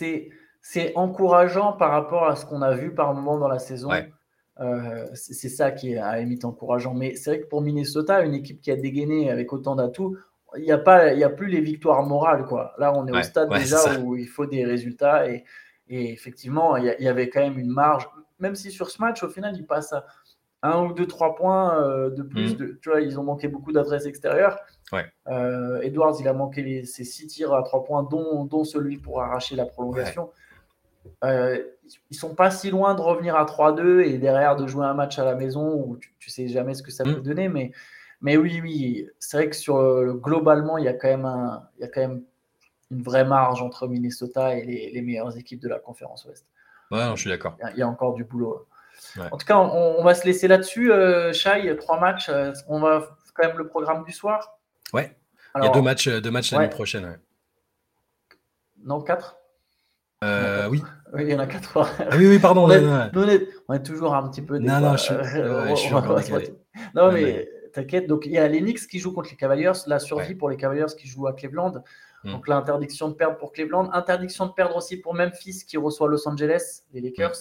c'est 0.61 0.92
encourageant 0.96 1.72
par 1.72 1.92
rapport 1.92 2.27
à 2.27 2.37
ce 2.37 2.44
qu'on 2.44 2.62
a 2.62 2.75
vu 2.75 2.94
par 2.94 3.14
moment 3.14 3.38
dans 3.38 3.49
la 3.49 3.59
saison. 3.59 3.90
Euh, 4.61 5.07
c'est 5.14 5.49
ça 5.49 5.70
qui 5.70 5.92
est 5.92 5.99
à 5.99 6.18
limite 6.18 6.44
encourageant. 6.44 6.94
Mais 6.94 7.14
c'est 7.14 7.31
vrai 7.31 7.40
que 7.40 7.46
pour 7.46 7.62
Minnesota, 7.62 8.22
une 8.22 8.35
équipe 8.35 8.61
qui 8.61 8.70
a 8.70 8.77
dégainé 8.77 9.31
avec 9.31 9.53
autant 9.53 9.77
d'atouts, 9.77 10.16
il 10.59 10.64
n'y 10.64 10.73
a, 10.73 10.79
pas, 10.79 11.12
il 11.12 11.19
y 11.19 11.25
a 11.25 11.31
plus 11.31 11.49
les 11.49 11.61
victoires 11.61 12.03
morales. 12.03 12.45
Quoi. 12.45 12.75
Là, 12.79 12.92
on 12.95 13.07
est 13.07 13.16
au 13.16 13.23
stade 13.23 13.51
déjà 13.53 13.99
où 14.01 14.16
il 14.16 14.29
faut 14.29 14.47
des 14.47 14.64
résultats. 14.64 15.29
Et, 15.29 15.45
effectivement, 15.88 16.77
il 16.77 16.95
y, 16.99 17.09
avait 17.09 17.29
quand 17.29 17.40
même 17.40 17.59
une 17.59 17.71
marge. 17.71 18.09
Même 18.38 18.55
si 18.55 18.71
sur 18.71 18.90
ce 18.90 19.01
match, 19.01 19.23
au 19.23 19.29
final, 19.29 19.55
il 19.57 19.66
passe 19.66 19.92
à 19.92 20.05
un 20.62 20.85
ou 20.85 20.92
deux, 20.92 21.07
trois 21.07 21.35
points 21.35 21.81
euh, 21.81 22.11
de 22.11 22.23
plus. 22.23 22.55
Mm. 22.55 22.57
De, 22.57 22.79
tu 22.83 22.90
vois, 22.90 23.01
ils 23.01 23.19
ont 23.21 23.23
manqué 23.23 23.49
beaucoup 23.49 23.73
d'adresses 23.73 24.07
extérieures. 24.07 24.59
Euh, 25.29 25.81
Edwards, 25.81 26.16
il 26.21 26.29
a 26.29 26.33
manqué 26.33 26.62
les, 26.62 26.85
ses 26.85 27.05
six 27.05 27.27
tirs 27.27 27.55
à 27.55 27.62
trois 27.62 27.85
points, 27.85 28.03
dont, 28.03 28.45
dont 28.45 28.64
celui 28.64 28.99
pour 28.99 29.21
arracher 29.21 29.57
la 29.57 29.66
prolongation. 29.66 30.31
Euh, 31.25 31.62
ils 32.11 32.16
sont 32.16 32.35
pas 32.35 32.51
si 32.51 32.71
loin 32.71 32.95
de 32.95 33.01
revenir 33.01 33.37
à 33.37 33.45
3-2 33.45 34.01
et 34.01 34.19
derrière 34.19 34.57
de 34.57 34.66
jouer 34.66 34.85
un 34.85 34.95
match 34.95 35.21
à 35.21 35.25
la 35.25 35.37
maison 35.37 35.73
où 35.73 35.97
tu, 35.97 36.12
tu 36.19 36.31
sais 36.31 36.49
jamais 36.49 36.75
ce 36.75 36.83
que 36.83 36.90
ça 36.90 37.05
peut 37.05 37.21
mm. 37.21 37.23
donner. 37.23 37.49
Mais, 37.49 37.71
mais 38.20 38.37
oui, 38.37 38.61
oui, 38.62 39.09
c'est 39.18 39.37
vrai 39.37 39.50
que 39.50 39.57
sur 39.57 39.76
globalement, 40.16 40.79
il 40.79 40.85
y 40.85 40.88
a 40.88 40.94
quand 40.94 41.09
même 41.09 41.24
un, 41.24 41.68
il 41.79 41.83
y 41.83 41.85
a 41.85 41.88
quand 41.88 42.00
même 42.00 42.22
une 42.90 43.02
vraie 43.02 43.24
marge 43.24 43.62
entre 43.62 43.88
Minnesota 43.88 44.57
et 44.57 44.64
les, 44.64 45.02
meilleures 45.02 45.37
équipes 45.37 45.61
de 45.61 45.68
la 45.68 45.79
conférence 45.79 46.24
Ouest. 46.24 46.46
Ouais, 46.90 47.02
je 47.14 47.20
suis 47.20 47.31
d'accord. 47.31 47.57
Il 47.74 47.79
y, 47.79 47.83
a 47.83 47.88
encore 47.88 48.14
du 48.14 48.24
boulot. 48.24 48.66
En 49.18 49.37
tout 49.37 49.46
cas, 49.46 49.59
on, 49.59 50.05
va 50.05 50.14
se 50.14 50.24
laisser 50.24 50.46
là-dessus. 50.46 50.92
Euh, 50.92 51.33
trois 51.79 51.98
matchs. 51.98 52.29
Euh, 52.29 52.52
on 52.68 52.81
va 52.81 53.16
quand 53.35 53.46
même 53.46 53.59
le 53.59 53.66
programme 53.66 54.05
du 54.05 54.12
soir? 54.12 54.59
Ouais. 54.92 55.16
il 55.57 55.64
y 55.64 55.66
a 55.66 55.70
deux 55.70 55.83
matchs, 55.83 56.09
deux 56.09 56.31
matchs 56.31 56.52
l'année 56.52 56.68
prochaine. 56.68 57.18
Non, 58.85 59.00
quatre? 59.00 59.37
Euh, 60.22 60.68
oui. 60.68 60.83
Oui, 61.12 61.22
il 61.24 61.31
y 61.31 61.35
en 61.35 61.40
a 61.40 61.46
quatre. 61.46 61.79
Ah 61.98 62.16
oui, 62.16 62.29
oui, 62.29 62.38
pardon. 62.38 62.64
on, 62.64 62.70
est, 62.70 63.48
on, 63.68 63.74
est, 63.74 63.83
toujours 63.83 64.14
un 64.14 64.29
petit 64.29 64.42
peu. 64.42 64.59
non, 64.59 64.81
non, 64.81 64.96
je 64.96 65.02
suis, 65.74 65.92
Non, 66.94 67.12
mais 67.12 67.48
t'inquiète. 67.77 68.07
Donc, 68.07 68.27
il 68.27 68.33
y 68.33 68.39
a 68.39 68.49
les 68.49 68.61
Knicks 68.61 68.87
qui 68.89 68.99
jouent 68.99 69.12
contre 69.12 69.31
les 69.31 69.37
Cavaliers. 69.37 69.73
La 69.87 69.99
survie 69.99 70.35
pour 70.35 70.51
les 70.51 70.57
Cavaliers 70.57 70.87
qui 70.99 71.07
jouent 71.07 71.27
à 71.27 71.33
Cleveland. 71.33 71.85
Hmm. 72.25 72.33
Donc, 72.33 72.49
l'interdiction 72.49 73.09
de 73.09 73.15
perdre 73.15 73.37
pour 73.37 73.53
Cleveland. 73.53 73.91
Interdiction 73.93 74.47
de 74.47 74.53
perdre 74.53 74.77
aussi 74.77 74.97
pour 74.97 75.15
Memphis 75.15 75.65
qui 75.67 75.77
reçoit 75.77 76.09
Los 76.09 76.27
Angeles, 76.29 76.83
les 76.93 77.01
Lakers. 77.01 77.37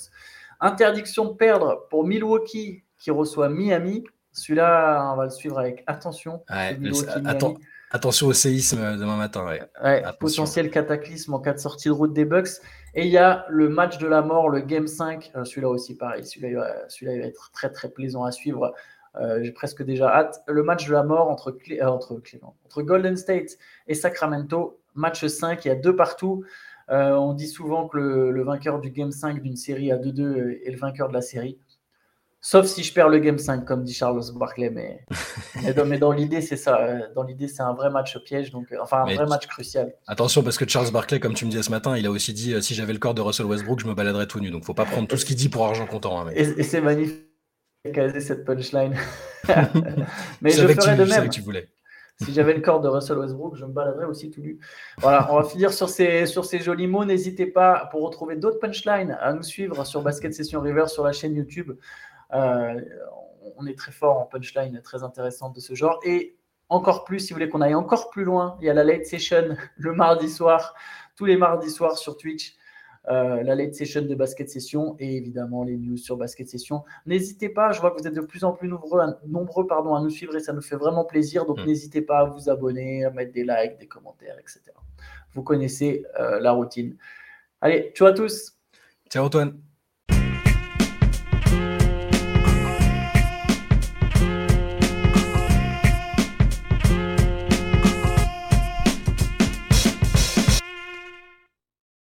Hmm. 0.61 0.67
Interdiction 0.67 1.25
de 1.25 1.33
perdre 1.33 1.87
pour 1.89 2.05
Milwaukee 2.05 2.83
qui 2.97 3.11
reçoit 3.11 3.49
Miami. 3.49 4.03
Celui-là, 4.31 5.11
on 5.13 5.15
va 5.15 5.25
le 5.25 5.29
suivre 5.29 5.57
avec 5.57 5.83
attention. 5.87 6.43
attends, 6.47 7.55
Attention 7.91 8.27
au 8.27 8.33
séisme 8.33 8.97
demain 8.97 9.15
matin. 9.15 9.45
Ouais. 9.81 10.03
potentiel 10.19 10.69
cataclysme 10.69 11.33
en 11.33 11.39
cas 11.39 11.53
de 11.53 11.59
sortie 11.59 11.87
de 11.87 11.93
route 11.93 12.11
des 12.11 12.25
Bucks. 12.25 12.49
Et 12.93 13.05
il 13.05 13.11
y 13.11 13.17
a 13.17 13.45
le 13.47 13.69
match 13.69 13.97
de 13.99 14.07
la 14.07 14.21
mort, 14.21 14.49
le 14.49 14.59
Game 14.59 14.87
5. 14.87 15.31
Euh, 15.35 15.45
celui-là 15.45 15.69
aussi, 15.69 15.95
pareil. 15.95 16.25
Celui-là 16.25 16.85
celui 16.89 17.19
va 17.19 17.25
être 17.25 17.51
très, 17.53 17.69
très 17.69 17.89
plaisant 17.89 18.25
à 18.25 18.31
suivre. 18.31 18.73
Euh, 19.19 19.43
j'ai 19.43 19.51
presque 19.51 19.83
déjà 19.83 20.09
hâte. 20.09 20.41
Le 20.47 20.63
match 20.63 20.87
de 20.87 20.93
la 20.93 21.03
mort 21.03 21.29
entre, 21.29 21.57
euh, 21.71 21.85
entre, 21.85 22.21
entre 22.65 22.81
Golden 22.81 23.17
State 23.17 23.57
et 23.87 23.93
Sacramento. 23.93 24.79
Match 24.93 25.25
5, 25.25 25.65
il 25.65 25.67
y 25.67 25.71
a 25.71 25.75
deux 25.75 25.95
partout. 25.95 26.45
on 26.89 27.33
dit 27.33 27.47
souvent 27.47 27.87
que 27.87 27.97
le, 27.97 28.31
le 28.31 28.43
vainqueur 28.43 28.79
du 28.79 28.91
Game 28.91 29.11
5 29.11 29.41
d'une 29.41 29.57
série 29.57 29.91
à 29.91 29.97
2-2 29.97 30.61
est 30.65 30.71
le 30.71 30.77
vainqueur 30.77 31.09
de 31.09 31.13
la 31.13 31.21
série. 31.21 31.59
Sauf 32.47 32.67
si 32.67 32.83
je 32.83 32.93
perds 32.93 33.09
le 33.09 33.17
Game 33.17 33.39
5, 33.39 33.65
comme 33.65 33.83
dit 33.83 33.91
Charles 33.95 34.21
Barkley. 34.35 34.69
Mais, 34.69 35.03
mais 35.87 35.97
dans, 35.97 36.11
l'idée, 36.11 36.41
c'est 36.41 36.57
ça. 36.57 36.79
Euh, 36.79 36.99
dans 37.15 37.23
l'idée, 37.23 37.47
c'est 37.47 37.63
un 37.63 37.73
vrai 37.73 37.89
match 37.89 38.15
piège. 38.19 38.51
Donc, 38.51 38.71
euh, 38.71 38.77
enfin, 38.83 38.99
un 38.99 39.15
vrai 39.15 39.25
match 39.25 39.47
crucial. 39.47 39.95
Attention, 40.05 40.43
parce 40.43 40.59
que 40.59 40.69
Charles 40.69 40.91
Barkley, 40.91 41.19
comme 41.19 41.33
tu 41.33 41.45
me 41.45 41.49
disais 41.49 41.63
ce 41.63 41.71
matin, 41.71 41.97
il 41.97 42.05
a 42.05 42.11
aussi 42.11 42.33
dit 42.33 42.53
euh, 42.53 42.61
si 42.61 42.75
j'avais 42.75 42.93
le 42.93 42.99
corps 42.99 43.15
de 43.15 43.21
Russell 43.21 43.47
Westbrook, 43.47 43.79
je 43.79 43.87
me 43.87 43.95
baladerais 43.95 44.27
tout 44.27 44.39
nu. 44.39 44.51
Donc, 44.51 44.63
faut 44.63 44.75
pas 44.75 44.85
prendre 44.85 45.07
tout 45.07 45.17
ce 45.17 45.25
qu'il 45.25 45.35
dit 45.35 45.49
pour 45.49 45.65
argent 45.65 45.87
comptant. 45.87 46.21
Hein, 46.21 46.33
et, 46.35 46.61
c'est 46.61 46.81
magnifique 46.81 47.25
caser 47.91 48.21
cette 48.21 48.45
punchline. 48.45 48.95
mais 50.41 50.51
je, 50.51 50.65
de 50.65 51.09
même. 51.09 51.29
tu 51.29 51.41
voulais. 51.41 51.69
si 52.21 52.33
j'avais 52.33 52.53
le 52.53 52.61
corps 52.61 52.81
de 52.81 52.87
Russell 52.87 53.17
Westbrook, 53.17 53.55
je 53.55 53.65
me 53.65 53.71
baladerais 53.71 54.05
aussi 54.05 54.31
tout 54.31 54.41
nu. 54.41 54.59
Voilà, 54.97 55.27
on 55.31 55.35
va 55.35 55.43
finir 55.43 55.73
sur 55.73 55.89
ces, 55.89 56.25
sur 56.25 56.45
ces 56.45 56.59
jolis 56.59 56.87
mots. 56.87 57.05
N'hésitez 57.05 57.47
pas, 57.47 57.87
pour 57.91 58.01
retrouver 58.03 58.35
d'autres 58.35 58.59
punchlines, 58.59 59.17
à 59.19 59.33
nous 59.33 59.43
suivre 59.43 59.85
sur 59.85 60.01
Basket 60.01 60.33
Session 60.33 60.61
River 60.61 60.87
sur 60.87 61.03
la 61.03 61.11
chaîne 61.11 61.35
YouTube. 61.35 61.71
Euh, 62.33 62.81
on 63.57 63.65
est 63.67 63.77
très 63.77 63.91
fort 63.91 64.19
en 64.19 64.25
punchline 64.25 64.81
très 64.81 65.03
intéressante 65.03 65.55
de 65.55 65.59
ce 65.59 65.73
genre. 65.75 65.99
Et 66.03 66.37
encore 66.69 67.03
plus, 67.03 67.19
si 67.19 67.33
vous 67.33 67.35
voulez 67.35 67.49
qu'on 67.49 67.61
aille 67.61 67.75
encore 67.75 68.09
plus 68.09 68.23
loin, 68.23 68.57
il 68.59 68.65
y 68.65 68.69
a 68.69 68.73
la 68.73 68.83
late 68.83 69.05
session 69.05 69.55
le 69.77 69.93
mardi 69.93 70.29
soir, 70.29 70.73
tous 71.15 71.25
les 71.25 71.37
mardis 71.37 71.69
soirs 71.69 71.97
sur 71.97 72.17
Twitch. 72.17 72.55
Euh, 73.07 73.43
la 73.43 73.53
late 73.53 73.75
session 73.75 74.01
de 74.01 74.15
Basket 74.15 74.49
Session 74.49 74.95
et 74.99 75.17
évidemment 75.17 75.63
les 75.63 75.77
news 75.77 75.97
sur 75.97 76.17
Basket 76.17 76.49
Session. 76.49 76.83
N'hésitez 77.05 77.49
pas, 77.49 77.71
je 77.71 77.79
vois 77.79 77.91
que 77.91 78.01
vous 78.01 78.07
êtes 78.07 78.15
de 78.15 78.21
plus 78.21 78.43
en 78.43 78.51
plus 78.51 78.67
nombreux, 78.67 79.01
nombreux 79.27 79.67
pardon, 79.67 79.93
à 79.93 80.01
nous 80.01 80.09
suivre 80.09 80.35
et 80.35 80.39
ça 80.39 80.53
nous 80.53 80.61
fait 80.61 80.75
vraiment 80.75 81.05
plaisir. 81.05 81.45
Donc 81.45 81.59
mm. 81.59 81.65
n'hésitez 81.65 82.01
pas 82.01 82.19
à 82.19 82.25
vous 82.25 82.49
abonner, 82.49 83.05
à 83.05 83.11
mettre 83.11 83.31
des 83.31 83.43
likes, 83.43 83.77
des 83.79 83.87
commentaires, 83.87 84.37
etc. 84.39 84.61
Vous 85.33 85.43
connaissez 85.43 86.03
euh, 86.19 86.39
la 86.39 86.51
routine. 86.51 86.97
Allez, 87.61 87.91
ciao 87.95 88.07
à 88.07 88.13
tous. 88.13 88.53
Ciao 89.09 89.25
Antoine. 89.25 89.74